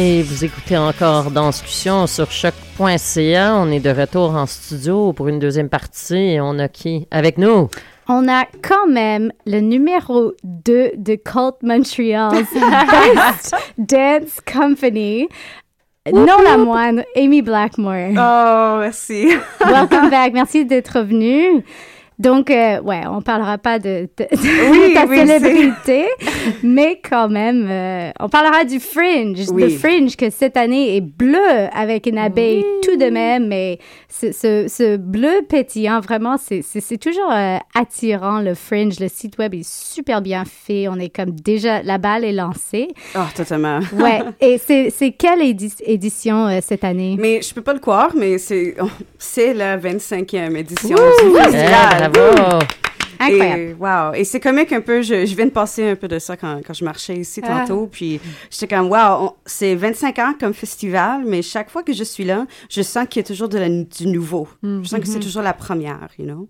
[0.02, 3.54] Et vous écoutez encore dans discussion sur choc.ca.
[3.54, 7.36] On est de retour en studio pour une deuxième partie et on a qui avec
[7.36, 7.68] nous?
[8.08, 15.28] On a quand même le numéro 2 de Cult Montreal's Best Dance Company.
[16.10, 18.12] Non la moindre, Amy Blackmore.
[18.16, 19.28] Oh, merci.
[19.60, 20.32] Welcome back.
[20.32, 21.62] Merci d'être revenu.
[22.20, 26.04] Donc, euh, ouais, on parlera pas de, de, de Oui, ta oui, célébrité,
[26.62, 29.38] mais quand même, euh, on parlera du Fringe.
[29.50, 29.62] Oui.
[29.62, 31.38] Le Fringe que cette année est bleu
[31.74, 36.60] avec une abeille tout de même, mais ce, ce, ce bleu pétillant, vraiment, c'est-
[37.00, 39.00] toujours euh, attirant, le Fringe.
[39.00, 40.88] Le site web est super bien fait.
[40.88, 42.88] On est comme déjà, la balle est lancée.
[43.16, 43.80] Oh, totalement.
[43.94, 47.16] Ouais, et c'est c'est quelle édi- édition euh, cette année?
[47.18, 48.74] Mais je peux pas le croire, mais c'est
[49.18, 51.30] c'est la 25e édition Wouh!
[51.30, 52.09] du festival.
[52.10, 52.58] Bravo!
[53.22, 53.60] Incroyable.
[53.62, 54.14] Et, wow.
[54.14, 55.02] Et c'est comique un peu.
[55.02, 57.60] Je, je viens de passer un peu de ça quand, quand je marchais ici Ah.
[57.66, 57.86] tantôt.
[57.86, 58.18] Puis
[58.50, 62.46] j'étais comme, wow, c'est 25 ans comme festival, mais chaque fois que je suis là,
[62.70, 64.48] je sens qu'il y a toujours de la- du nouveau.
[64.62, 65.22] Je sens que c'est Mhm.
[65.22, 66.48] toujours la première, you know?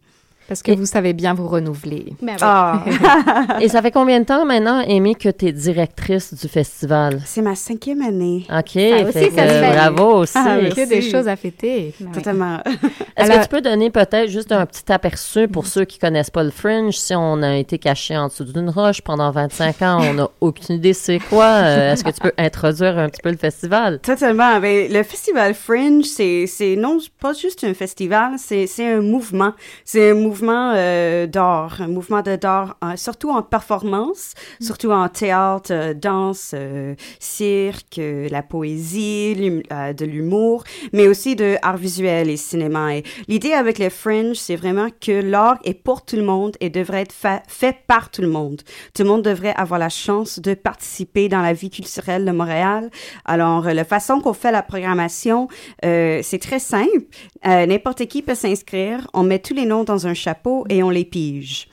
[0.51, 2.13] Parce que vous savez bien vous renouveler.
[2.21, 2.83] Ben Ah.
[3.61, 7.21] Et ça fait combien de temps maintenant, Amy, que tu es directrice du festival?
[7.25, 8.47] C'est ma cinquième année.
[8.51, 9.73] OK, Ça aussi, fait ça que, se fait.
[9.73, 10.33] bravo aussi.
[10.35, 10.87] Ah, Que merci.
[10.89, 11.95] des choses à fêter.
[12.13, 12.59] Totalement.
[13.17, 16.31] Est-ce Alors- que tu peux donner peut-être juste un petit aperçu pour ceux qui connaissent
[16.31, 16.95] pas le Fringe?
[16.97, 20.75] Si on a été caché en dessous d'une roche pendant 25 ans, on n'a aucune
[20.75, 21.45] idée c'est quoi.
[21.45, 24.01] Euh, Est-ce que tu peux introduire un petit peu le festival?
[24.01, 24.59] Totalement.
[24.59, 29.53] Ben, le festival Fringe, c'est, c'est non pas juste un festival, c'est, c'est un mouvement.
[29.85, 35.09] C'est un mouvement euh, d'art, un mouvement de d'art, euh, surtout en performance, surtout en
[35.09, 42.37] théâtre, euh, danse, euh, cirque, la poésie, de l'humour, mais aussi de art visuel et
[42.37, 42.97] cinéma.
[42.97, 46.71] Et l'idée avec le Fringe, c'est vraiment que l'art est pour tout le monde et
[46.71, 48.63] devrait être fa- fait par tout le monde.
[48.95, 52.91] Tout le monde devrait avoir la chance de participer dans la vie culturelle de Montréal.
[53.25, 55.49] Alors, la façon qu'on fait la programmation,
[55.83, 57.05] c'est très simple.
[57.45, 59.07] N'importe qui peut s'inscrire.
[59.13, 61.69] On met tous les noms dans un chapeau et on les pige.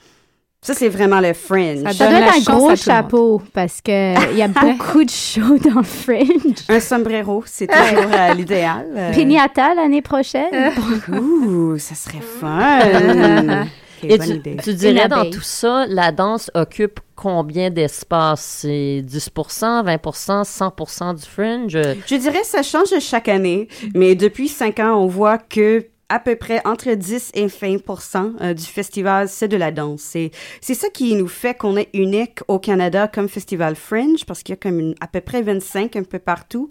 [0.60, 1.82] Ça, c'est vraiment le fringe.
[1.84, 5.78] Ça Ça donne un gros chapeau parce que il y a beaucoup de shows dans
[5.78, 6.58] le Fringe.
[6.68, 8.86] Un sombrero, c'est toujours euh, l'idéal.
[8.96, 10.72] Euh, Pignata l'année prochaine.
[11.12, 12.80] Ouh, ça serait fun.
[14.02, 14.56] Et bonne tu, idée.
[14.62, 18.60] tu dirais dans tout ça, la danse occupe combien d'espace?
[18.62, 21.78] C'est 10 20% 100 du Fringe?
[22.06, 26.36] Je dirais ça change chaque année, mais depuis cinq ans, on voit que à peu
[26.36, 30.00] près entre 10 et 20% euh, du festival, c'est de la danse.
[30.00, 30.30] C'est,
[30.60, 34.52] c'est ça qui nous fait qu'on est unique au Canada comme festival Fringe, parce qu'il
[34.52, 36.68] y a comme une, à peu près 25 un peu partout.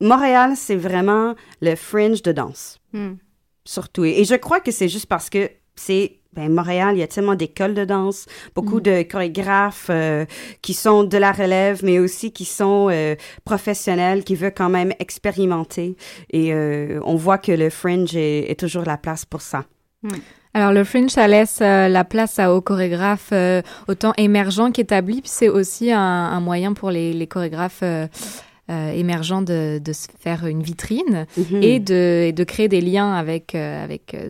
[0.00, 3.14] Montréal, c'est vraiment le Fringe de danse, Hmm.
[3.64, 4.04] surtout.
[4.04, 7.08] Et, et je crois que c'est juste parce que c'est ben, Montréal, il y a
[7.08, 10.24] tellement d'écoles de danse, beaucoup de chorégraphes euh,
[10.62, 14.92] qui sont de la relève, mais aussi qui sont euh, professionnels, qui veulent quand même
[15.00, 15.96] expérimenter.
[16.30, 19.64] Et euh, on voit que le Fringe est, est toujours la place pour ça.
[20.54, 25.20] Alors le Fringe, ça laisse euh, la place à, aux chorégraphes euh, autant émergents qu'établis,
[25.20, 28.06] puis c'est aussi un, un moyen pour les, les chorégraphes euh,
[28.70, 31.62] euh, émergents de, de se faire une vitrine Mhm.
[31.62, 34.28] et, de, et de créer des liens avec, euh, avec euh,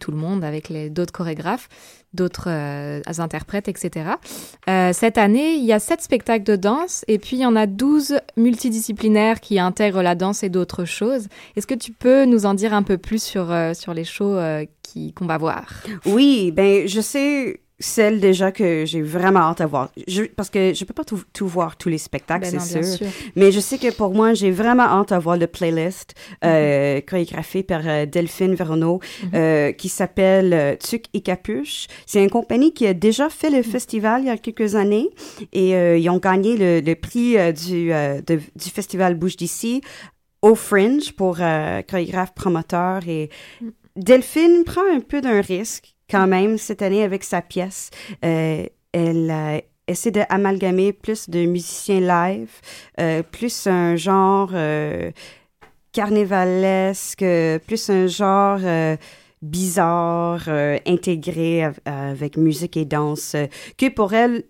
[0.00, 1.68] tout le monde, avec d'autres chorégraphes,
[2.12, 4.10] d'autres euh, interprètes, etc.
[4.92, 7.66] Cette année, il y a sept spectacles de danse et puis il y en a
[7.66, 11.28] 12 multidisciplinaires qui intègrent la danse et d'autres choses.
[11.56, 14.38] Est-ce que tu peux nous en dire un peu plus sur, sur les shows
[14.82, 15.66] qui- qu'on va voir?
[16.06, 19.90] Oui, ben je sais celle déjà que j'ai vraiment hâte à voir.
[20.06, 22.98] Je, parce que je peux pas tout, tout voir tous les spectacles, Ben c'est sûr.
[22.98, 23.06] sûr.
[23.36, 26.14] Mais je sais que pour moi, j'ai vraiment hâte à voir le playlist
[26.44, 29.00] euh, chorégraphié par euh, Delphine Veronneau
[29.34, 31.86] euh, qui s'appelle euh, Tuc et Capuche.
[32.06, 35.08] C'est une compagnie qui a déjà fait le festival il y a quelques années
[35.52, 39.80] et euh, ils ont gagné le, le prix du, euh, de- du festival Bouge d'ici
[40.42, 43.30] au Fringe pour chorégraphe promoteur et
[43.96, 47.90] Delphine prend un peu d'un risque quand même cette année avec sa pièce.
[48.24, 52.50] Euh, elle euh, essaie d'amalgamer plus de musiciens live,
[53.00, 55.10] euh, plus un genre euh,
[55.92, 58.60] carnévalesque, euh, plus un genre
[59.42, 60.48] bizarre,
[60.86, 63.36] intégré av- avec musique et danse,
[63.78, 64.44] que pour elle,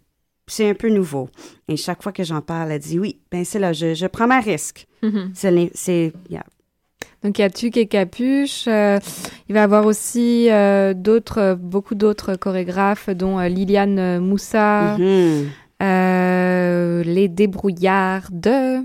[0.47, 1.29] c'est un peu nouveau.
[1.69, 4.27] Et chaque fois que j'en parle, elle dit oui, ben c'est là, je, je prends
[4.27, 4.87] ma risque.
[5.03, 5.31] Mhm.
[5.35, 6.45] C'est, les- c'est, yeah.
[7.23, 8.65] Donc il y a Tuc et Capuche.
[8.67, 8.99] euh,
[9.49, 14.97] il va y avoir aussi euh, d'autres, euh, beaucoup d'autres chorégraphes, dont euh, Liliane Moussa,
[14.99, 15.47] Mhm.
[17.07, 18.85] les débrouillards de.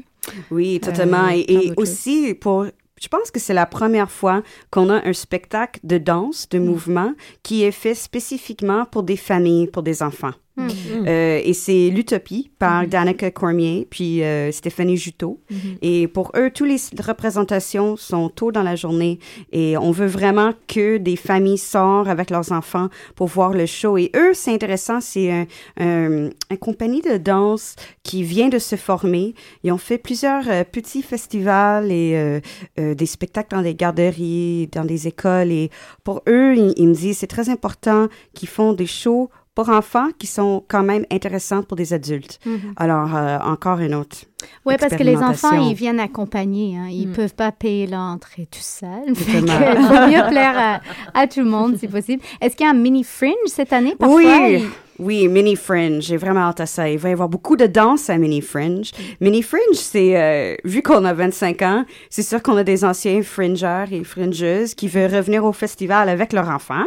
[0.52, 1.30] Oui, totalement.
[1.30, 2.66] Et aussi, pour,
[3.02, 6.54] je pense que c'est la première fois qu'on a un spectacle de danse, Mm.
[6.58, 7.14] de mouvement,
[7.44, 10.32] qui est fait spécifiquement pour des familles, pour des enfants.
[10.58, 10.70] Hmm.
[11.06, 12.88] Euh, et c'est L'Utopie par Mhm.
[12.88, 15.42] Danica Cormier puis euh, Stéphanie Juteau.
[15.50, 15.58] Mhm.
[15.82, 19.20] Et pour eux, toutes les représentations sont tôt dans la journée
[19.52, 23.98] et on veut vraiment que des familles sortent avec leurs enfants pour voir le show.
[23.98, 25.46] Et eux, c'est intéressant, c'est un,
[25.78, 29.36] un, une compagnie de danse qui vient de se former.
[29.64, 32.40] Ils ont fait plusieurs euh, petits festivals et euh,
[32.80, 35.52] euh, des spectacles dans des garderies, dans des écoles.
[35.52, 35.70] Et
[36.06, 40.10] pour eux, ils, ils me disent c'est très important qu'ils font des shows pour enfants
[40.20, 42.40] qui sont quand même intéressants pour des adultes.
[42.46, 42.74] Mhm.
[42.76, 44.18] Alors, euh, encore une autre.
[44.66, 46.78] Oui, parce que les enfants, ils viennent accompagnés.
[46.78, 46.88] Hein.
[46.92, 48.90] Ils ne peuvent pas payer l'entrée tout seuls.
[49.16, 49.74] Fait Exactement.
[49.76, 50.82] que, il vaut mieux plaire à,
[51.20, 52.22] à tout le monde, si possible.
[52.42, 53.96] Est-ce qu'il y a un mini fringe cette année?
[53.98, 54.66] Parfois, Oui, il-
[54.98, 56.04] oui, Mini Fringe.
[56.04, 56.88] J'ai vraiment hâte à ça.
[56.90, 58.92] Il va y avoir beaucoup de danse à Mini Fringe.
[59.20, 63.22] Mini Fringe, c'est, euh, vu qu'on a 25 ans, c'est sûr qu'on a des anciens
[63.22, 66.86] fringeurs et fringeuses qui veulent revenir au festival avec leurs enfants.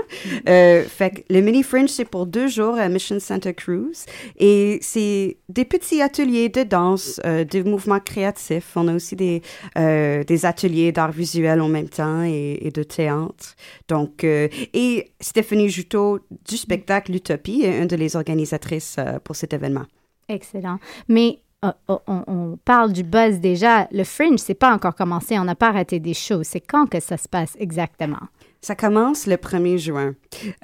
[0.49, 4.07] Euh, fait que le Mini Fringe, c'est pour deux jours à Mission Santa Cruz.
[4.39, 8.73] Et c'est des petits ateliers de danse, euh, de mouvements créatifs.
[8.77, 9.43] On a aussi des,
[9.77, 13.57] euh, des ateliers d'art visuel en même temps et, et de théâtre.
[13.89, 19.37] Donc, euh, et Stéphanie Juteau du spectacle L'Utopie est une de les organisatrices euh, pour
[19.37, 19.85] cet événement.
[20.29, 20.79] Excellent.
[21.09, 23.89] Mais euh, oh, on, on parle du buzz déjà.
[23.91, 25.39] Le fringe, c'est pas encore commencé.
[25.39, 26.45] On n'a pas arrêté des shows.
[26.45, 28.29] C'est quand que ça se passe exactement?
[28.61, 30.15] Ça commence le 1er juin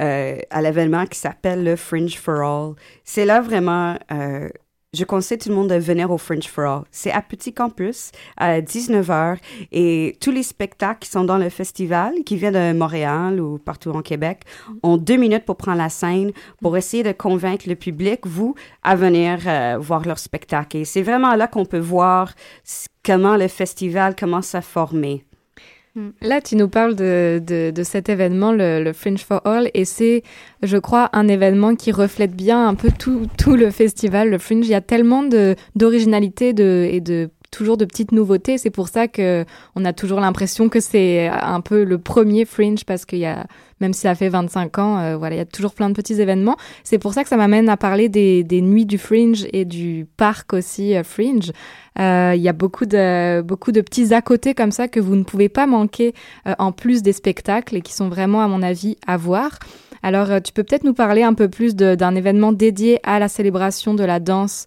[0.00, 2.74] euh, à l'événement qui s'appelle le Fringe for All.
[3.04, 4.48] C'est là vraiment, euh,
[4.94, 6.84] je conseille tout le monde de venir au Fringe for.
[6.90, 9.38] C'est à Petit Campus à 19h
[9.72, 13.90] et tous les spectacles qui sont dans le festival, qui viennent de Montréal ou partout
[13.90, 14.42] en Québec,
[14.82, 18.94] ont deux minutes pour prendre la scène pour essayer de convaincre le public, vous, à
[18.96, 20.76] venir euh, voir leur spectacle.
[20.76, 22.32] Et c'est vraiment là qu'on peut voir
[23.04, 25.24] comment le festival commence à former.
[26.20, 29.84] Là, tu nous parles de, de, de cet événement, le, le Fringe for All, et
[29.84, 30.22] c'est,
[30.62, 34.66] je crois, un événement qui reflète bien un peu tout, tout le festival, le Fringe.
[34.66, 38.58] Il y a tellement de, d'originalité de, et de toujours de petites nouveautés.
[38.58, 39.44] C'est pour ça que
[39.76, 43.46] on a toujours l'impression que c'est un peu le premier Fringe parce qu'il y a,
[43.80, 46.20] même si ça fait 25 ans, euh, voilà, il y a toujours plein de petits
[46.20, 46.56] événements.
[46.82, 50.06] C'est pour ça que ça m'amène à parler des, des nuits du Fringe et du
[50.16, 51.52] parc aussi euh, Fringe.
[52.00, 55.14] Euh, Il y a beaucoup de, beaucoup de petits à côté comme ça que vous
[55.14, 56.12] ne pouvez pas manquer
[56.58, 59.60] en plus des spectacles et qui sont vraiment, à mon avis, à voir.
[60.02, 63.94] Alors, tu peux peut-être nous parler un peu plus d'un événement dédié à la célébration
[63.94, 64.66] de la danse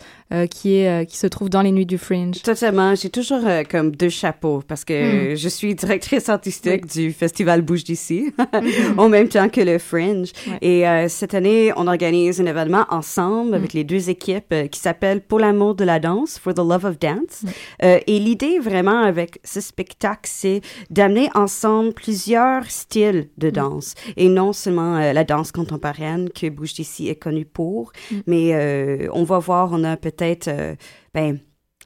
[0.50, 2.42] qui, est, euh, qui se trouve dans les nuits du Fringe.
[2.42, 2.96] Totalement.
[2.96, 5.36] J'ai toujours euh, comme deux chapeaux parce que Mm.
[5.36, 8.34] je suis directrice artistique du Festival Bouge d'ici,
[8.98, 10.32] en même temps que le Fringe.
[10.62, 14.80] Et euh, cette année, on organise un événement ensemble avec les deux équipes euh, qui
[14.80, 17.44] s'appelle Pour l'amour de la danse, For the Love of Dance.
[17.84, 24.30] Euh, et l'idée vraiment avec ce spectacle, c'est d'amener ensemble plusieurs styles de danse et
[24.30, 27.92] non seulement euh, la danse contemporaine que Bouge d'ici est connue pour,
[28.26, 30.76] mais euh, on va voir, on a peut-être, euh,
[31.14, 31.40] ben,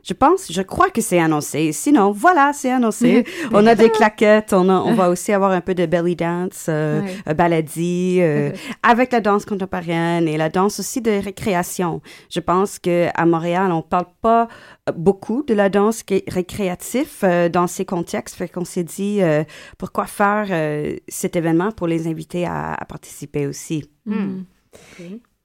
[0.04, 1.72] je pense, je crois que c'est annoncé.
[1.74, 3.24] Sinon, voilà, c'est annoncé.
[3.52, 6.66] on a des claquettes, on, a, on va aussi avoir un peu de belly dance,
[6.70, 7.12] euh, Ouais.
[7.30, 8.52] euh, baladie, euh,
[8.82, 12.02] avec la danse contemporaine et la danse aussi de récréation.
[12.32, 14.48] Je pense que à Montréal, on parle pas
[14.96, 18.36] beaucoup de la danse qui est récréative euh, dans ces contextes.
[18.36, 19.44] Fait qu'on s'est dit, euh,
[19.78, 23.86] pourquoi faire euh, cet événement pour les inviter à, à participer aussi.
[24.08, 24.40] Mm.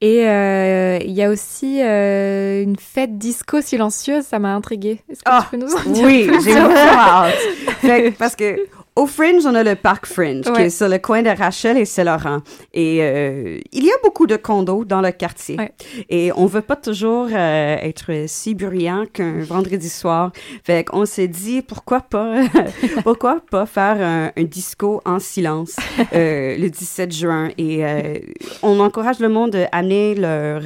[0.03, 5.01] Et euh, il y a aussi euh, une fête disco silencieuse, ça m'a intriguée.
[5.09, 8.15] Est-ce que tu peux nous en dire Oui, j'ai vraiment hâte.
[8.19, 8.57] Parce que
[8.97, 11.85] au Fringe, on a le parc Fringe, qui est sur le coin de Rachel et
[11.85, 12.41] Saint-Laurent.
[12.73, 15.59] Et euh, il y a beaucoup de condos dans le quartier.
[16.09, 20.33] Et on veut pas toujours euh, être si bruyant qu'un vendredi soir.
[20.65, 22.37] Fait qu'on s'est dit, pourquoi pas,
[23.05, 25.77] pourquoi pas faire un, un disco en silence
[26.15, 27.51] euh, le 17 juin.
[27.59, 28.19] Et euh,
[28.63, 30.63] on encourage le monde à amener leur...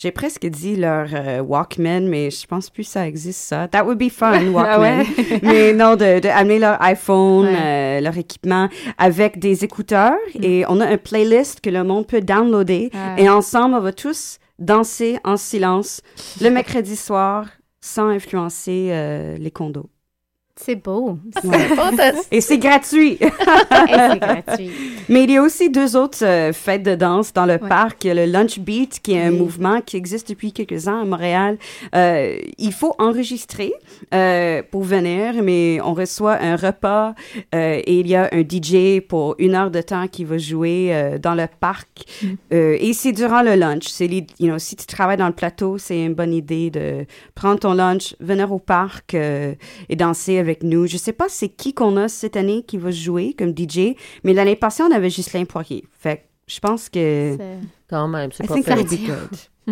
[0.00, 3.68] j'ai presque dit leur euh, Walkman, mais je pense plus que ça existe, ça.
[3.68, 4.64] That would be fun, Walkman.
[4.66, 5.06] Ah ouais?
[5.42, 10.16] mais non, de, de amener leur iPhone, euh, leur équipement avec des écouteurs.
[10.42, 12.90] Et on a un playlist que le monde peut downloader.
[12.94, 13.16] Ah.
[13.18, 16.00] Et ensemble, on va tous danser en silence
[16.40, 17.46] le mercredi soir
[17.82, 19.90] sans influencer euh, les condos.
[20.62, 21.18] C'est beau.
[21.44, 21.58] Ouais.
[21.74, 22.26] fantastique.
[22.30, 23.12] Et c'est gratuit.
[23.20, 23.28] Et
[24.10, 24.70] c'est gratuit.
[25.08, 28.04] Mais il y a aussi deux autres euh, fêtes de danse dans le parc.
[28.04, 31.00] Il y a le Lunch Beat, qui est un mouvement qui existe depuis quelques ans
[31.00, 31.56] à Montréal.
[31.94, 33.72] Euh, il faut enregistrer
[34.14, 37.14] euh, pour venir, mais on reçoit un repas
[37.52, 41.34] et il y a un DJ pour une heure de temps qui va jouer dans
[41.34, 42.04] le parc.
[42.52, 43.84] Euh, et c'est durant le lunch.
[43.88, 47.06] C'est, les- you know, si tu travailles dans le plateau, c'est une bonne idée de
[47.34, 50.86] prendre ton lunch, venir au parc et danser avec nous.
[50.86, 53.94] Je sais pas c'est qui qu'on a cette année qui va jouer comme DJ,
[54.24, 55.84] mais l'année passée, on avait Ghislain Poirier.
[55.92, 57.36] Fait que je pense que...
[57.88, 58.86] Quand même, c'est pas fait.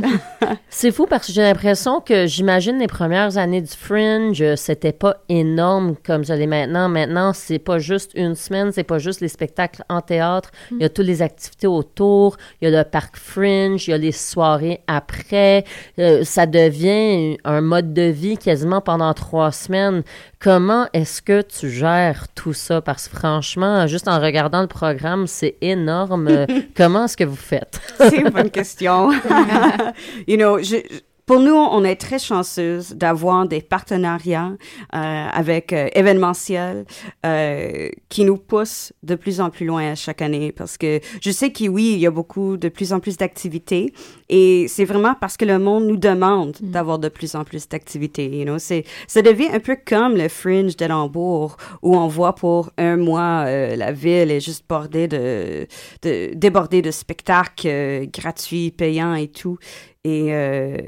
[0.70, 5.16] C'est fou parce que j'ai l'impression que j'imagine les premières années du Fringe, c'était pas
[5.28, 6.88] énorme comme ça l'est maintenant.
[6.88, 10.50] Maintenant, c'est pas juste une semaine, c'est pas juste les spectacles en théâtre.
[10.70, 13.94] Il y a toutes les activités autour, il y a le parc Fringe, il y
[13.94, 15.64] a les soirées après.
[15.98, 20.02] Euh, ça devient un mode de vie quasiment pendant trois semaines.
[20.40, 22.80] Comment est-ce que tu gères tout ça?
[22.80, 26.46] Parce que franchement, juste en regardant le programme, c'est énorme.
[26.76, 27.80] Comment est-ce que vous faites?
[27.98, 29.10] C'est une bonne question.
[30.26, 34.56] you know, je, je- pour nous, on est très chanceuse d'avoir des partenariats
[34.94, 36.86] euh, avec euh, événementiels
[37.26, 41.30] euh, qui nous poussent de plus en plus loin à chaque année parce que je
[41.30, 43.92] sais que oui, il y a beaucoup de plus en plus d'activités
[44.30, 48.26] et c'est vraiment parce que le monde nous demande d'avoir de plus en plus d'activités.
[48.30, 52.70] You know, c'est ça devient un peu comme le Fringe d'Edimbourg où on voit pour
[52.78, 55.66] un mois euh, la ville est juste bordée de,
[56.00, 59.58] de débordée de spectacles euh, gratuits, payants et tout.
[60.04, 60.78] Et euh,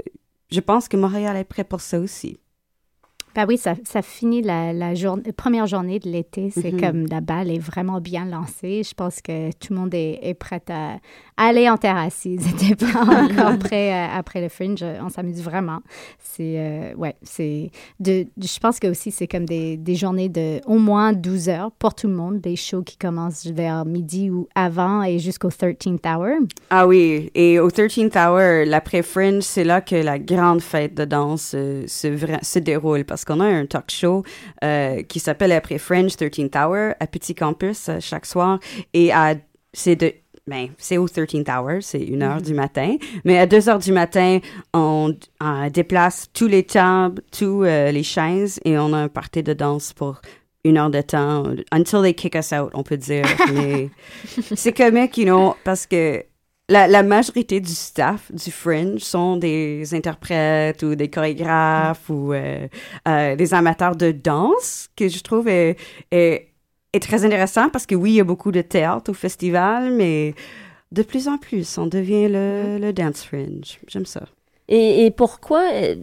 [0.51, 2.39] je pense que Montréal est prêt pour ça aussi.
[3.35, 4.73] Ben oui, ça, ça finit la,
[5.37, 6.51] première journée de l'été.
[6.51, 6.81] C'est Mhm.
[6.81, 8.83] comme la balle est vraiment bien lancée.
[8.83, 10.97] Je pense que tout le monde est, est prêt à,
[11.37, 12.43] aller en terre assise.
[12.59, 14.85] C'était pas encore prêt euh, après le fringe.
[15.03, 15.81] On s'amuse vraiment.
[16.19, 17.71] C'est, euh, ouais, c'est,
[18.01, 21.71] de, je pense que aussi c'est comme des, des journées de au moins 12 heures
[21.73, 22.41] pour tout le monde.
[22.41, 26.47] Des shows qui commencent vers midi ou avant et jusqu'au 13th hour.
[26.71, 31.53] Ah oui, et au 13th Hour, l'après-Fringe, c'est là que la grande fête de danse
[31.55, 34.25] euh, se, se déroule parce qu'on a un talk show
[34.65, 38.59] euh, qui s'appelle Après Fringe 13th Hour à Petit Campus euh, chaque soir
[38.93, 39.35] et à
[39.73, 40.13] c'est de
[40.47, 42.97] ben, c'est au 13th hour, c'est une heure du matin.
[43.25, 44.41] Mais à 2 heures du matin,
[44.75, 45.15] on
[45.73, 49.93] déplace tous les tables, tous euh, les chaises et on a un party de danse
[49.93, 50.21] pour
[50.65, 51.45] une heure de temps.
[51.71, 53.25] Until they kick us out, on peut dire.
[54.57, 56.25] C'est comique, you know, parce que
[56.71, 62.69] la, majorité du staff du Fringe sont des interprètes ou des chorégraphes ou euh,
[63.09, 65.77] euh, des amateurs de danse, que je trouve est,
[66.11, 66.47] est,
[67.01, 70.35] très intéressant parce que oui, il y a beaucoup de théâtre au festival, mais
[70.93, 73.79] de plus en plus, on devient le, le dance fringe.
[73.89, 74.23] J'aime ça.
[74.69, 75.97] Et, et pourquoi, euh,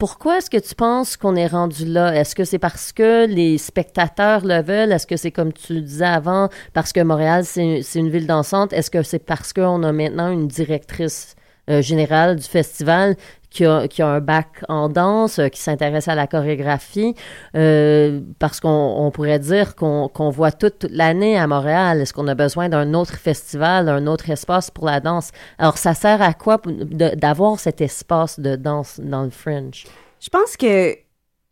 [0.00, 2.16] pourquoi est-ce que tu penses qu'on est rendu là?
[2.16, 4.92] Est-ce que c'est parce que les spectateurs le veulent?
[4.92, 8.72] Est-ce que c'est comme tu disais avant, parce que Montréal, c'est une ville dansante?
[8.72, 11.36] Est-ce que c'est parce qu'on a maintenant une directrice
[11.68, 13.14] euh, générale du festival
[13.50, 17.14] qui a, qui a un bac en danse, euh, qui s'intéresse à la chorégraphie?
[17.56, 22.00] Euh, parce qu'on on pourrait dire qu'on voit toute, toute l'année à Montréal.
[22.00, 25.30] Est-ce qu'on a besoin d'un autre festival, un autre espace pour la danse?
[25.58, 29.84] Alors, ça sert à quoi d'avoir cet espace de danse dans le Fringe?
[30.20, 30.96] Je pense que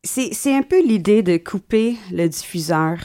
[0.04, 2.98] c'est un peu l'idée de couper le diffuseur.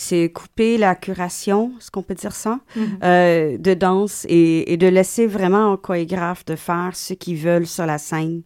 [0.00, 2.98] C'est couper la curation, est-ce qu'on peut dire ça, Mhm.
[3.02, 7.66] euh, de danse et, et de laisser vraiment aux chorégraphes de faire ce qu'ils veulent
[7.66, 8.42] sur la scène.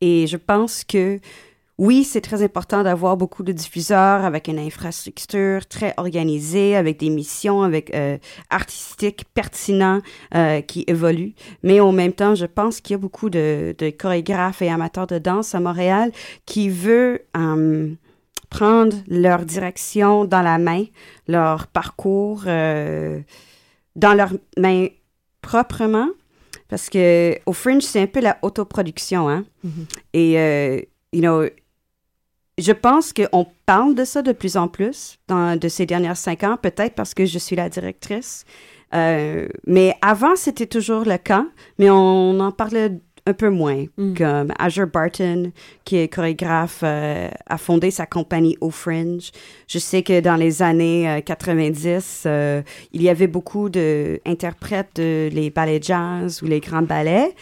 [0.00, 1.20] Et je pense que
[1.78, 7.08] oui, c'est très important d'avoir beaucoup de diffuseurs avec une infrastructure très organisée, avec des
[7.10, 8.18] missions avec euh,
[8.50, 10.00] artistiques pertinents
[10.34, 11.34] euh, qui évoluent.
[11.62, 15.06] Mais en même temps, je pense qu'il y a beaucoup de, de chorégraphes et amateurs
[15.06, 16.10] de danse à Montréal
[16.46, 17.90] qui veulent euh,
[18.50, 20.84] prendre leur direction dans la main,
[21.26, 23.20] leur parcours euh,
[23.96, 24.88] dans leurs mains
[25.42, 26.08] proprement.
[26.68, 29.44] Parce que au Fringe, c'est un peu la autoproduction, hein.
[30.12, 30.80] Et, euh,
[31.12, 31.44] you know,
[32.58, 36.42] je pense qu'on parle de ça de plus en plus dans, de ces dernières cinq
[36.44, 38.44] ans, peut-être parce que je suis la directrice.
[38.94, 41.46] Euh, mais avant, c'était toujours le cas,
[41.78, 42.90] mais on en parlait
[43.28, 43.84] un peu moins.
[44.16, 45.52] Comme Azure Barton,
[45.84, 49.30] qui est chorégraphe, euh, a fondé sa compagnie au Fringe.
[49.66, 52.62] Je sais que dans les années euh, 90, euh,
[52.92, 57.34] il y avait beaucoup d'interprètes de les ballets jazz ou les grands ballets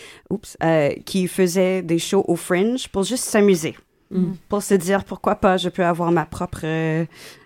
[0.62, 3.74] euh, qui faisaient des shows au Fringe pour juste s'amuser
[4.10, 4.34] Mm.
[4.48, 7.04] pour se dire pourquoi pas je peux avoir ma propre euh,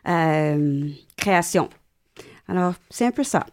[0.09, 1.69] euh, création.
[2.49, 3.47] Alors, c'est un peu ça.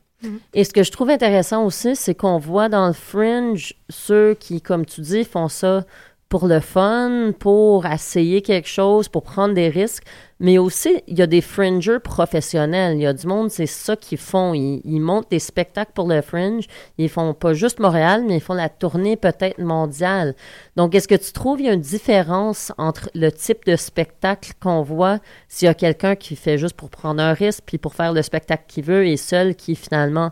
[0.53, 4.61] Et ce que je trouve intéressant aussi, c'est qu'on voit dans le fringe ceux qui,
[4.61, 5.85] comme tu dis, font ça
[6.29, 10.03] pour le fun, pour essayer quelque chose, pour prendre des risques.
[10.39, 12.97] Mais aussi, il y a des fringers professionnels.
[12.97, 14.53] Il y a du monde, c'est ça qu'ils font.
[14.53, 16.67] Ils, montent des spectacles pour le fringe.
[16.97, 20.35] Ils font pas juste Montréal, mais ils font la tournée peut-être mondiale.
[20.75, 24.51] Donc, est-ce que tu trouves qu'il y a une différence entre le type de spectacle
[24.61, 27.95] qu'on voit s'il y a quelqu'un qui fait juste pour prendre un risque, puis pour
[27.95, 30.31] faire le spectacle qu'il veut, et seul qui finalement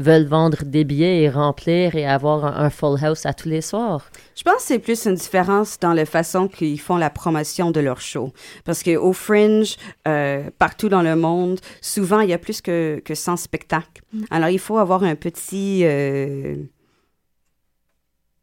[0.00, 3.60] veulent vendre des billets et remplir et avoir un, un full house à tous les
[3.60, 4.10] soirs.
[4.36, 7.80] Je pense que c'est plus une différence dans la façon qu'ils font la promotion de
[7.80, 8.32] leur show.
[8.64, 9.76] Parce qu'au Fringe,
[10.06, 14.02] euh, partout dans le monde, souvent, il y a plus que, que 100 spectacles.
[14.30, 15.80] Alors, il faut avoir un petit...
[15.84, 16.56] euh,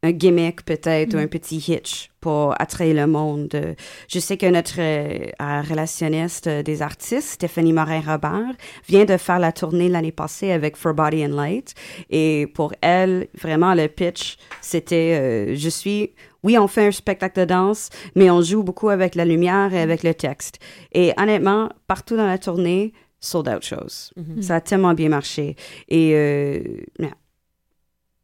[0.05, 3.75] un gimmick peut-être ou un petit hitch pour attirer le monde.
[4.07, 8.53] Je sais que notre euh, relationniste euh, des artistes, Stéphanie Morin-Robert,
[8.87, 11.73] vient de faire la tournée l'année passée avec For Body and Light.
[12.09, 17.39] Et pour elle, vraiment, le pitch, c'était euh, je suis oui, on fait un spectacle
[17.39, 20.59] de danse, mais on joue beaucoup avec la lumière et avec le texte.
[20.93, 24.13] Et honnêtement, partout dans la tournée, sold out shows.
[24.41, 25.55] Ça a tellement bien marché.
[25.87, 26.59] Et euh,
[26.99, 27.15] yeah.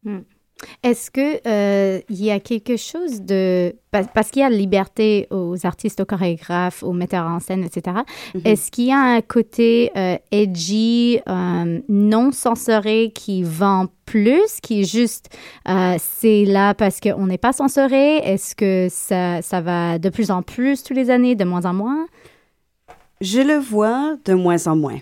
[0.03, 0.21] Hmm.
[0.84, 5.28] Est-ce que euh, il y a quelque chose de pa- parce qu'il y a liberté
[5.32, 7.97] aux artistes, aux chorégraphes, aux metteurs en scène, etc.
[8.36, 8.41] Mhm.
[8.45, 14.82] Est-ce qu'il y a un côté euh, edgy, euh, non censuré qui vend plus, qui
[14.82, 15.30] est juste
[15.68, 18.18] euh, c'est là parce qu'on n'est pas censuré?
[18.18, 21.74] Est-ce que ça, ça va de plus en plus tous les années, de moins en
[21.74, 22.05] moins?
[23.20, 24.97] Je le vois de moins en moins.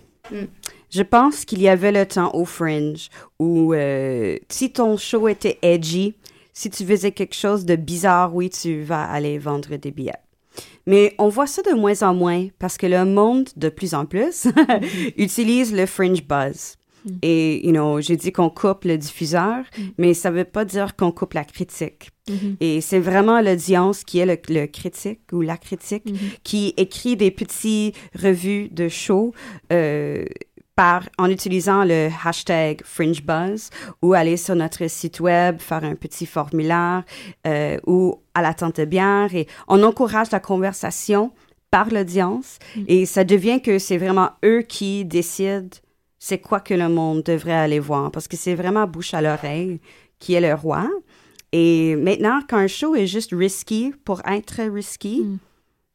[0.90, 3.10] Je pense qu'il y avait le temps au Fringe
[3.40, 6.16] où euh, si ton show était edgy,
[6.54, 10.14] si tu faisais quelque chose de bizarre, oui, tu vas aller vendre des billets.
[10.88, 14.06] Mais on voit ça de moins en moins parce que le monde, de plus en
[14.06, 14.48] plus,
[15.18, 16.76] utilise le Fringe Buzz.
[17.22, 19.64] Et, you know, j'ai dit qu'on coupe le diffuseur,
[19.98, 22.10] mais ça veut pas dire qu'on coupe la critique.
[22.60, 26.04] Et c'est vraiment l'audience qui est le, le critique ou la critique
[26.44, 29.34] qui écrit des petits revues de show
[29.74, 30.26] euh,
[30.80, 33.70] par, en utilisant le hashtag Fringe Buzz
[34.02, 37.04] ou aller sur notre site web, faire un petit formulaire
[37.46, 41.34] euh, ou à la tente de bière et on encourage la conversation
[41.70, 42.60] par l'audience.
[42.88, 45.68] Et ça devient que c'est vraiment eux qui décident
[46.18, 49.82] c'est quoi que le monde devrait aller voir parce que c'est vraiment bouche à l'oreille
[50.18, 50.90] qui est le roi.
[51.52, 55.26] Et maintenant, quand un show est juste risky pour être risky,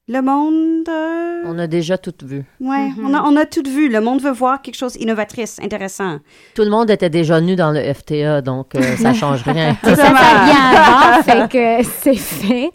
[0.06, 0.86] le monde...
[0.88, 2.44] euh, On a déjà tout vu.
[2.60, 3.88] Ouais, on, a, on a tout vu.
[3.88, 6.18] Le monde veut voir quelque chose d'innovatrice, intéressant.
[6.54, 9.76] Tout le monde était déjà nu dans le FTA, donc euh, ça change rien.
[9.82, 12.70] Ça, ça vient avant, fait que c'est fait.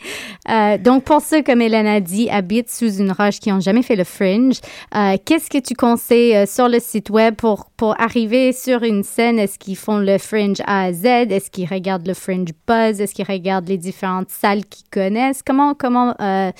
[0.49, 3.84] Euh, donc, pour ceux, comme Hélène a dit, habitent sous une roche qui n'ont jamais
[3.84, 4.55] fait le fringe,
[4.95, 9.03] euh, qu'est-ce que tu conseilles euh, sur le site web pour, pour arriver sur une
[9.03, 9.38] scène?
[9.38, 11.05] Est-ce qu'ils font le fringe A à Z?
[11.05, 12.99] Est-ce qu'ils regardent le fringe buzz?
[12.99, 15.43] Est-ce qu'ils regardent les différentes salles qu'ils connaissent?
[15.45, 16.51] Comment, comment euh,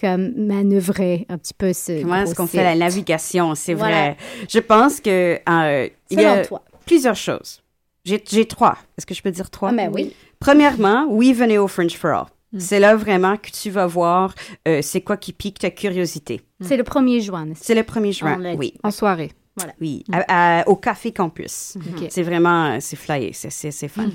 [0.00, 3.54] comme manœuvrer un petit peu ce Comment est-ce qu'on fait la navigation?
[3.54, 3.96] C'est Voilà.
[4.12, 4.16] vrai.
[4.48, 6.62] Je pense que euh, il y a toi.
[6.86, 7.62] plusieurs choses.
[8.04, 8.78] J'ai j'ai trois.
[8.96, 9.70] Est-ce que je peux dire trois?
[9.70, 10.14] Ah, ben oui.
[10.40, 12.26] Premièrement, oui, venez au Fringe for All.
[12.58, 14.34] C'est là vraiment que tu vas voir
[14.66, 16.40] euh, c'est quoi qui pique ta curiosité.
[16.62, 17.64] C'est le 1er juin, n'est-ce pas?
[17.66, 18.72] C'est le 1er juin, oui.
[18.82, 19.32] En soirée.
[19.56, 19.72] Voilà.
[19.80, 21.76] Oui, à- à- au Café Campus.
[21.76, 22.06] Ok.
[22.08, 24.08] C'est vraiment, c'est flyé, c'est- c'est c'est fun.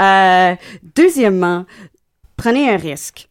[0.00, 0.54] Euh,
[0.96, 1.64] deuxièmement,
[2.36, 3.28] prenez un risque.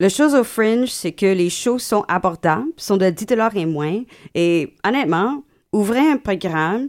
[0.00, 4.02] La chose au Fringe, c'est que les shows sont abordables, sont de 10 et moins.
[4.34, 6.88] Et honnêtement, ouvrez un programme,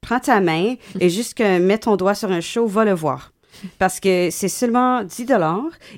[0.00, 3.32] prends ta main et juste que mets ton doigt sur un show, va le voir.
[3.78, 5.26] Parce que c'est seulement 10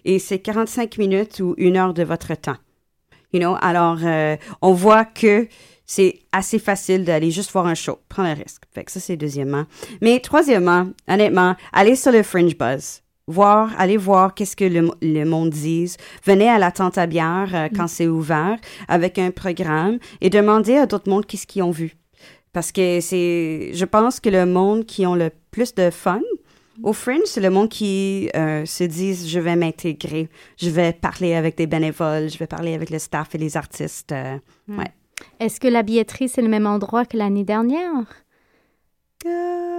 [0.05, 2.57] et c'est 45 minutes ou une heure de votre temps.
[3.33, 3.57] You know?
[3.61, 5.47] Alors, euh, on voit que
[5.87, 8.63] c'est assez facile d'aller juste voir un show, prendre un risque.
[8.73, 9.65] Fait que ça, c'est deuxièmement.
[10.03, 13.03] Mais troisièmement, honnêtement, allez sur le Fringe Buzz.
[13.29, 15.97] Voir, allez voir qu'est-ce que le, le monde dise.
[16.25, 18.57] Venez à la tente à bière euh, quand c'est ouvert
[18.89, 21.95] avec un programme et demandez à d'autres mondes qu'est-ce qu'ils ont vu.
[22.55, 26.23] Parce que c'est, je pense que le monde qui ont le plus de fun
[26.83, 31.35] au Fringe, c'est le monde qui euh, se disent je vais m'intégrer, je vais parler
[31.35, 34.13] avec des bénévoles, je vais parler avec le staff et les artistes.
[34.13, 34.37] euh,
[34.69, 34.79] Hmm.
[34.79, 34.93] ouais.
[35.41, 38.07] Est-ce que la billetterie, c'est le même endroit que l'année dernière?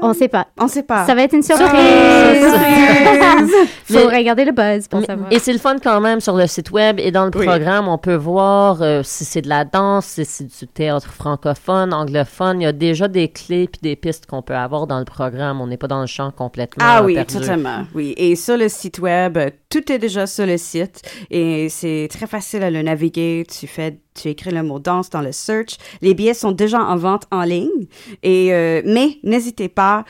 [0.01, 0.47] On ne sait pas.
[0.59, 1.05] On sait pas.
[1.05, 1.67] Ça va être une surprise.
[1.69, 3.51] Surprise.
[3.85, 5.31] Faut Mais- regarder le buzz pour Mais- savoir.
[5.31, 7.45] Et c'est le fun quand même sur le site web et dans le Oui.
[7.45, 11.93] programme, on peut voir euh, si c'est de la danse, si c'est du théâtre francophone,
[11.93, 12.61] anglophone.
[12.61, 15.61] Il y a déjà des clés puis des pistes qu'on peut avoir dans le programme.
[15.61, 17.35] On n'est pas dans le champ complètement Ah euh, oui, perdu.
[17.35, 17.85] totalement.
[17.95, 18.13] Oui.
[18.17, 22.27] Et sur le site web, euh, tout est déjà sur le site et c'est très
[22.27, 23.45] facile à le naviguer.
[23.49, 25.77] Tu fais, tu écris le mot danse dans le search.
[26.01, 27.87] Les billets sont déjà en vente en ligne.
[28.23, 30.05] Et euh, mais n'hésitez pas.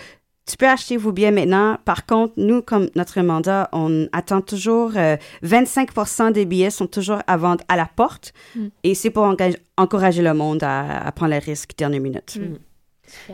[0.46, 1.78] Tu peux acheter vos billets maintenant.
[1.86, 7.20] Par contre, nous, comme notre mandat, on attend toujours euh, 25% des billets sont toujours
[7.28, 8.34] à vendre à la porte.
[8.56, 8.68] Mm.
[8.84, 9.32] Et c'est pour
[9.78, 12.38] encourager le monde à, à prendre le risque dernière minute.
[12.40, 12.69] Mm.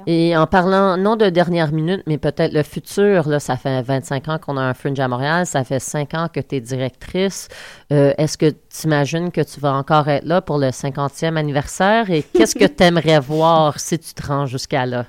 [0.08, 4.28] Et en parlant, non de dernière minute, mais peut-être le futur, là, ça fait 25
[4.30, 7.48] ans qu'on a un Fringe à Montréal, ça fait 5 ans que tu es directrice.
[7.92, 12.10] Euh, Est-ce que tu imagines que tu vas encore être là pour le 50e anniversaire?
[12.12, 15.06] Et qu'est-ce que tu aimerais voir si tu te rends jusqu'à là?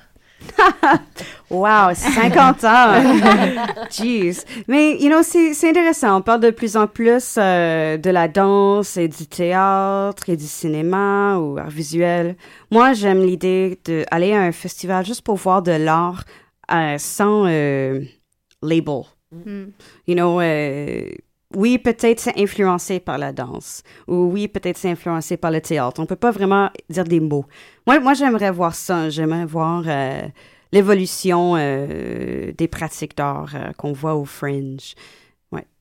[1.49, 3.87] wow, 50 ans!
[3.91, 4.45] Jeez.
[4.67, 6.17] Mais, you know, c'est intéressant.
[6.17, 10.45] On parle de plus en plus euh, de la danse et du théâtre et du
[10.45, 12.35] cinéma ou art visuel.
[12.71, 16.23] Moi, j'aime l'idée d'aller à un festival juste pour voir de l'art
[16.71, 18.01] euh, sans euh,
[18.61, 19.01] label.
[19.31, 19.65] Mm.
[20.07, 20.39] You know,
[21.55, 26.01] oui, peut-être c'est influencé par la danse, ou oui, peut-être c'est influencé par le théâtre.
[26.01, 27.45] On peut pas vraiment dire des mots.
[27.85, 29.09] Moi, moi j'aimerais voir ça.
[29.09, 30.21] J'aimerais voir euh,
[30.73, 34.95] l'évolution euh, des pratiques d'art euh, qu'on voit au Fringe.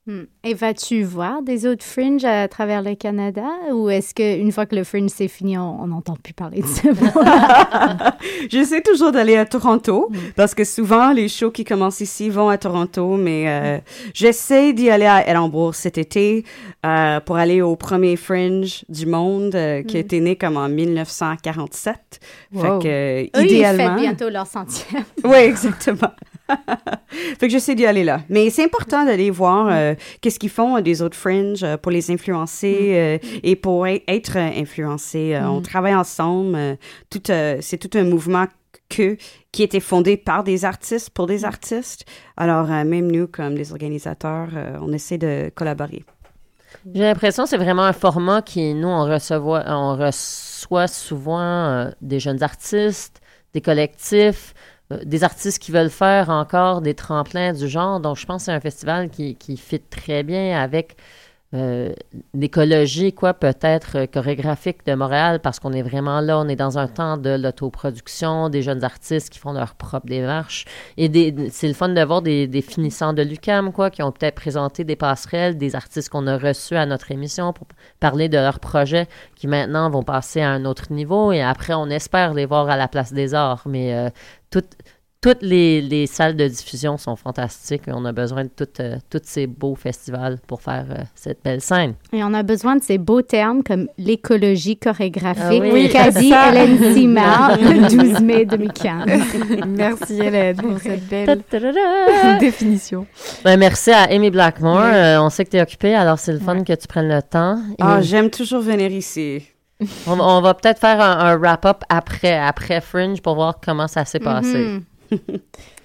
[0.09, 0.23] Hmm.
[0.45, 4.77] Et vas-tu voir des autres fringes à travers le Canada ou est-ce qu'une fois que
[4.77, 6.83] le fringe c'est fini, on n'entend plus parler de ça?
[8.49, 12.57] J'essaie toujours d'aller à Toronto parce que souvent les shows qui commencent ici vont à
[12.57, 13.79] Toronto, mais euh,
[14.15, 16.45] j'essaie d'y aller à Edinburgh cet été
[16.85, 20.01] euh, pour aller au premier Fringe du monde euh, qui Mm.
[20.01, 22.21] été né comme en 1947.
[22.53, 22.63] Wow.
[22.63, 23.95] Fait que Eux, ils idéalement.
[23.97, 25.05] fêtent bientôt leur centième.
[25.25, 26.13] Oui, exactement.
[27.09, 28.21] fait que j'essaie d'y aller là.
[28.29, 31.91] Mais c'est important d'aller voir euh, qu'est-ce qu'ils font euh, des autres fringes euh, pour
[31.93, 35.39] les influencer euh, et pour e- être influencés.
[35.43, 35.63] On Mm.
[35.63, 36.79] travaille ensemble.
[37.11, 38.47] tout, c'est tout un mouvement
[38.89, 39.17] que,
[39.53, 42.05] qui a été fondé par des artistes pour des artistes.
[42.37, 44.49] Alors, même nous, comme des organisateurs,
[44.81, 46.05] on essaie de collaborer.
[46.95, 51.91] J'ai l'impression que c'est vraiment un format qui, nous, on, recevoit, on reçoit souvent euh,
[52.01, 53.21] des jeunes artistes,
[53.55, 54.55] des collectifs,
[54.91, 58.01] des artistes qui veulent faire encore des tremplins du genre.
[58.01, 60.97] Donc, je pense que c'est un festival qui, qui fit très bien avec
[61.55, 61.93] euh,
[62.35, 66.77] l'écologie, quoi, peut-être euh, chorégraphique de Montréal, parce qu'on est vraiment là, on est dans
[66.77, 70.65] un temps de l'autoproduction, des jeunes artistes qui font leur propre démarche.
[70.97, 71.09] Et
[71.53, 74.83] c'est le fun de voir des, des finissants de l'UCAM, quoi, qui ont peut-être présenté
[74.83, 77.69] des passerelles, des artistes qu'on a reçus à notre émission pour
[78.01, 79.07] parler de leurs projets
[79.37, 81.31] qui maintenant vont passer à un autre niveau.
[81.31, 83.63] Et après, on espère les voir à la place des arts.
[83.67, 84.11] Mais euh,
[84.51, 84.73] toutes
[85.23, 89.23] toutes les, les salles de diffusion sont fantastiques on a besoin de toutes, euh, tous
[89.25, 91.95] ces beaux festivals pour faire euh, cette belle scène.
[92.13, 95.89] Et on a besoin de ces beaux termes comme l'écologie chorégraphique, Ah oui.
[95.89, 96.51] qu'a dit Ça.
[96.51, 99.07] Hélène Simard le 12 mai 2015.
[99.67, 101.43] Merci Hélène pour cette belle
[102.39, 103.07] définition.
[103.43, 104.79] Ben, merci à Amy Blackmore.
[104.81, 107.23] Euh, on sait que tu es occupée, alors c'est le fun que tu prennes le
[107.23, 107.57] temps.
[107.71, 109.43] Et Ah, j'aime toujours venir ici.
[110.07, 114.59] On, va peut-être faire un, wrap-up après, après Fringe pour voir comment ça s'est passé.
[114.59, 114.83] Mhm.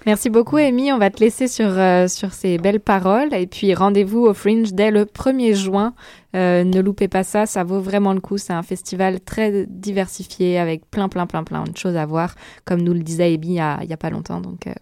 [0.06, 0.92] Merci beaucoup, Amy.
[0.92, 3.32] On va te laisser sur, euh, sur ces belles paroles.
[3.34, 5.94] Et puis, rendez-vous au Fringe dès le 1er juin.
[6.34, 8.38] Euh, ne loupez pas ça, ça vaut vraiment le coup.
[8.38, 12.34] C'est un festival très diversifié avec plein, plein, plein, plein de choses à voir,
[12.64, 14.40] comme nous le disait Amy il y a, il y a pas longtemps.
[14.40, 14.72] Donc, euh,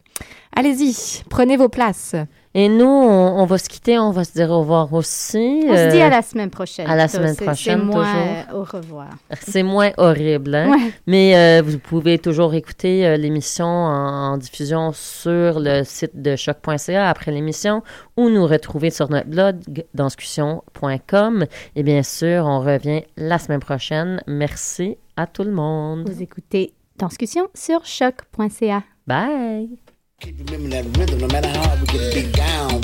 [0.57, 2.15] allez-y, prenez vos places.
[2.53, 5.63] Et nous, on, on va se quitter, on va se dire au revoir aussi.
[5.69, 6.91] On se dit Euh, à la semaine prochaine.
[6.91, 8.01] à la semaine prochaine, toujours.
[8.05, 9.09] euh, au revoir.
[9.41, 10.71] C'est moins horrible, hein?
[10.73, 10.93] Ouais.
[11.07, 16.35] Mais euh, vous pouvez toujours écouter euh, l'émission en, en diffusion sur le site de
[16.35, 17.83] choc.ca après l'émission
[18.17, 21.47] ou nous retrouver sur notre blog danscussion.com.
[21.77, 24.23] Et bien sûr, on revient la semaine prochaine.
[24.27, 26.09] Merci à tout le monde.
[26.11, 28.83] Vous écoutez Danscussion sur choc.ca.
[29.07, 29.79] Bye!
[30.21, 32.81] Keep remember that rhythm, no matter how hard we get beat down.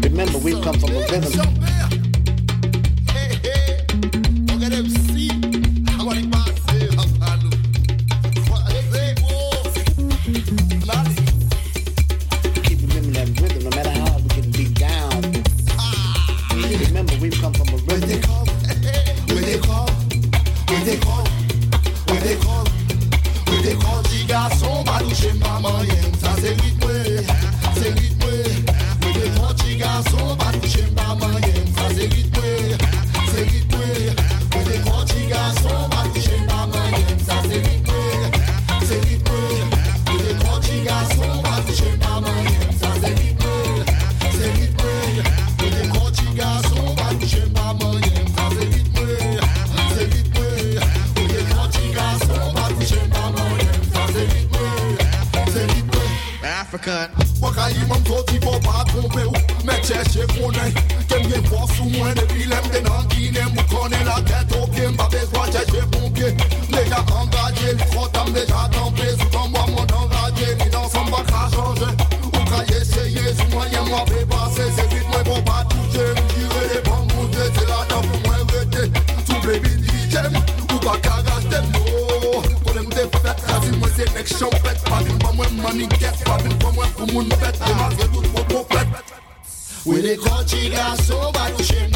[0.00, 1.32] Remember, we come from a rhythm.
[12.62, 15.20] Keep remembering that rhythm, no matter how hard we get beat down.
[16.88, 18.20] Remember, we come from a rhythm.
[19.28, 19.88] Where they call,
[20.68, 21.26] where they call,
[22.08, 22.64] where they call,
[23.46, 24.75] where they call Petit garçon, va toucher
[56.86, 57.26] African.
[57.40, 59.34] Wakayi mam soti pou pa trompe ou
[59.66, 60.72] Mè chèche konen
[61.08, 62.60] Kem gen fòs ou mwen Depi la
[64.22, 66.30] tèt ok Mba bezwa chèche pompye
[66.70, 70.54] Deja angaje Li frotam deja tampe Sou tan mwa mwen angaje
[71.26, 71.90] ka chanje
[72.32, 74.04] Ou ka yeseye Sou mwen yen mwa
[74.54, 77.80] Se vit mwen pou pa touche Mou jire de ban moute Se la
[79.26, 79.38] Sou
[80.70, 81.82] Ou pa kagaj dem no
[82.64, 85.88] Konen mte fet Kasi mwen se nek champet Pavin pa mwen money
[87.16, 87.54] would bet.
[87.54, 87.64] The
[90.12, 90.68] a country
[91.62, 91.95] shame.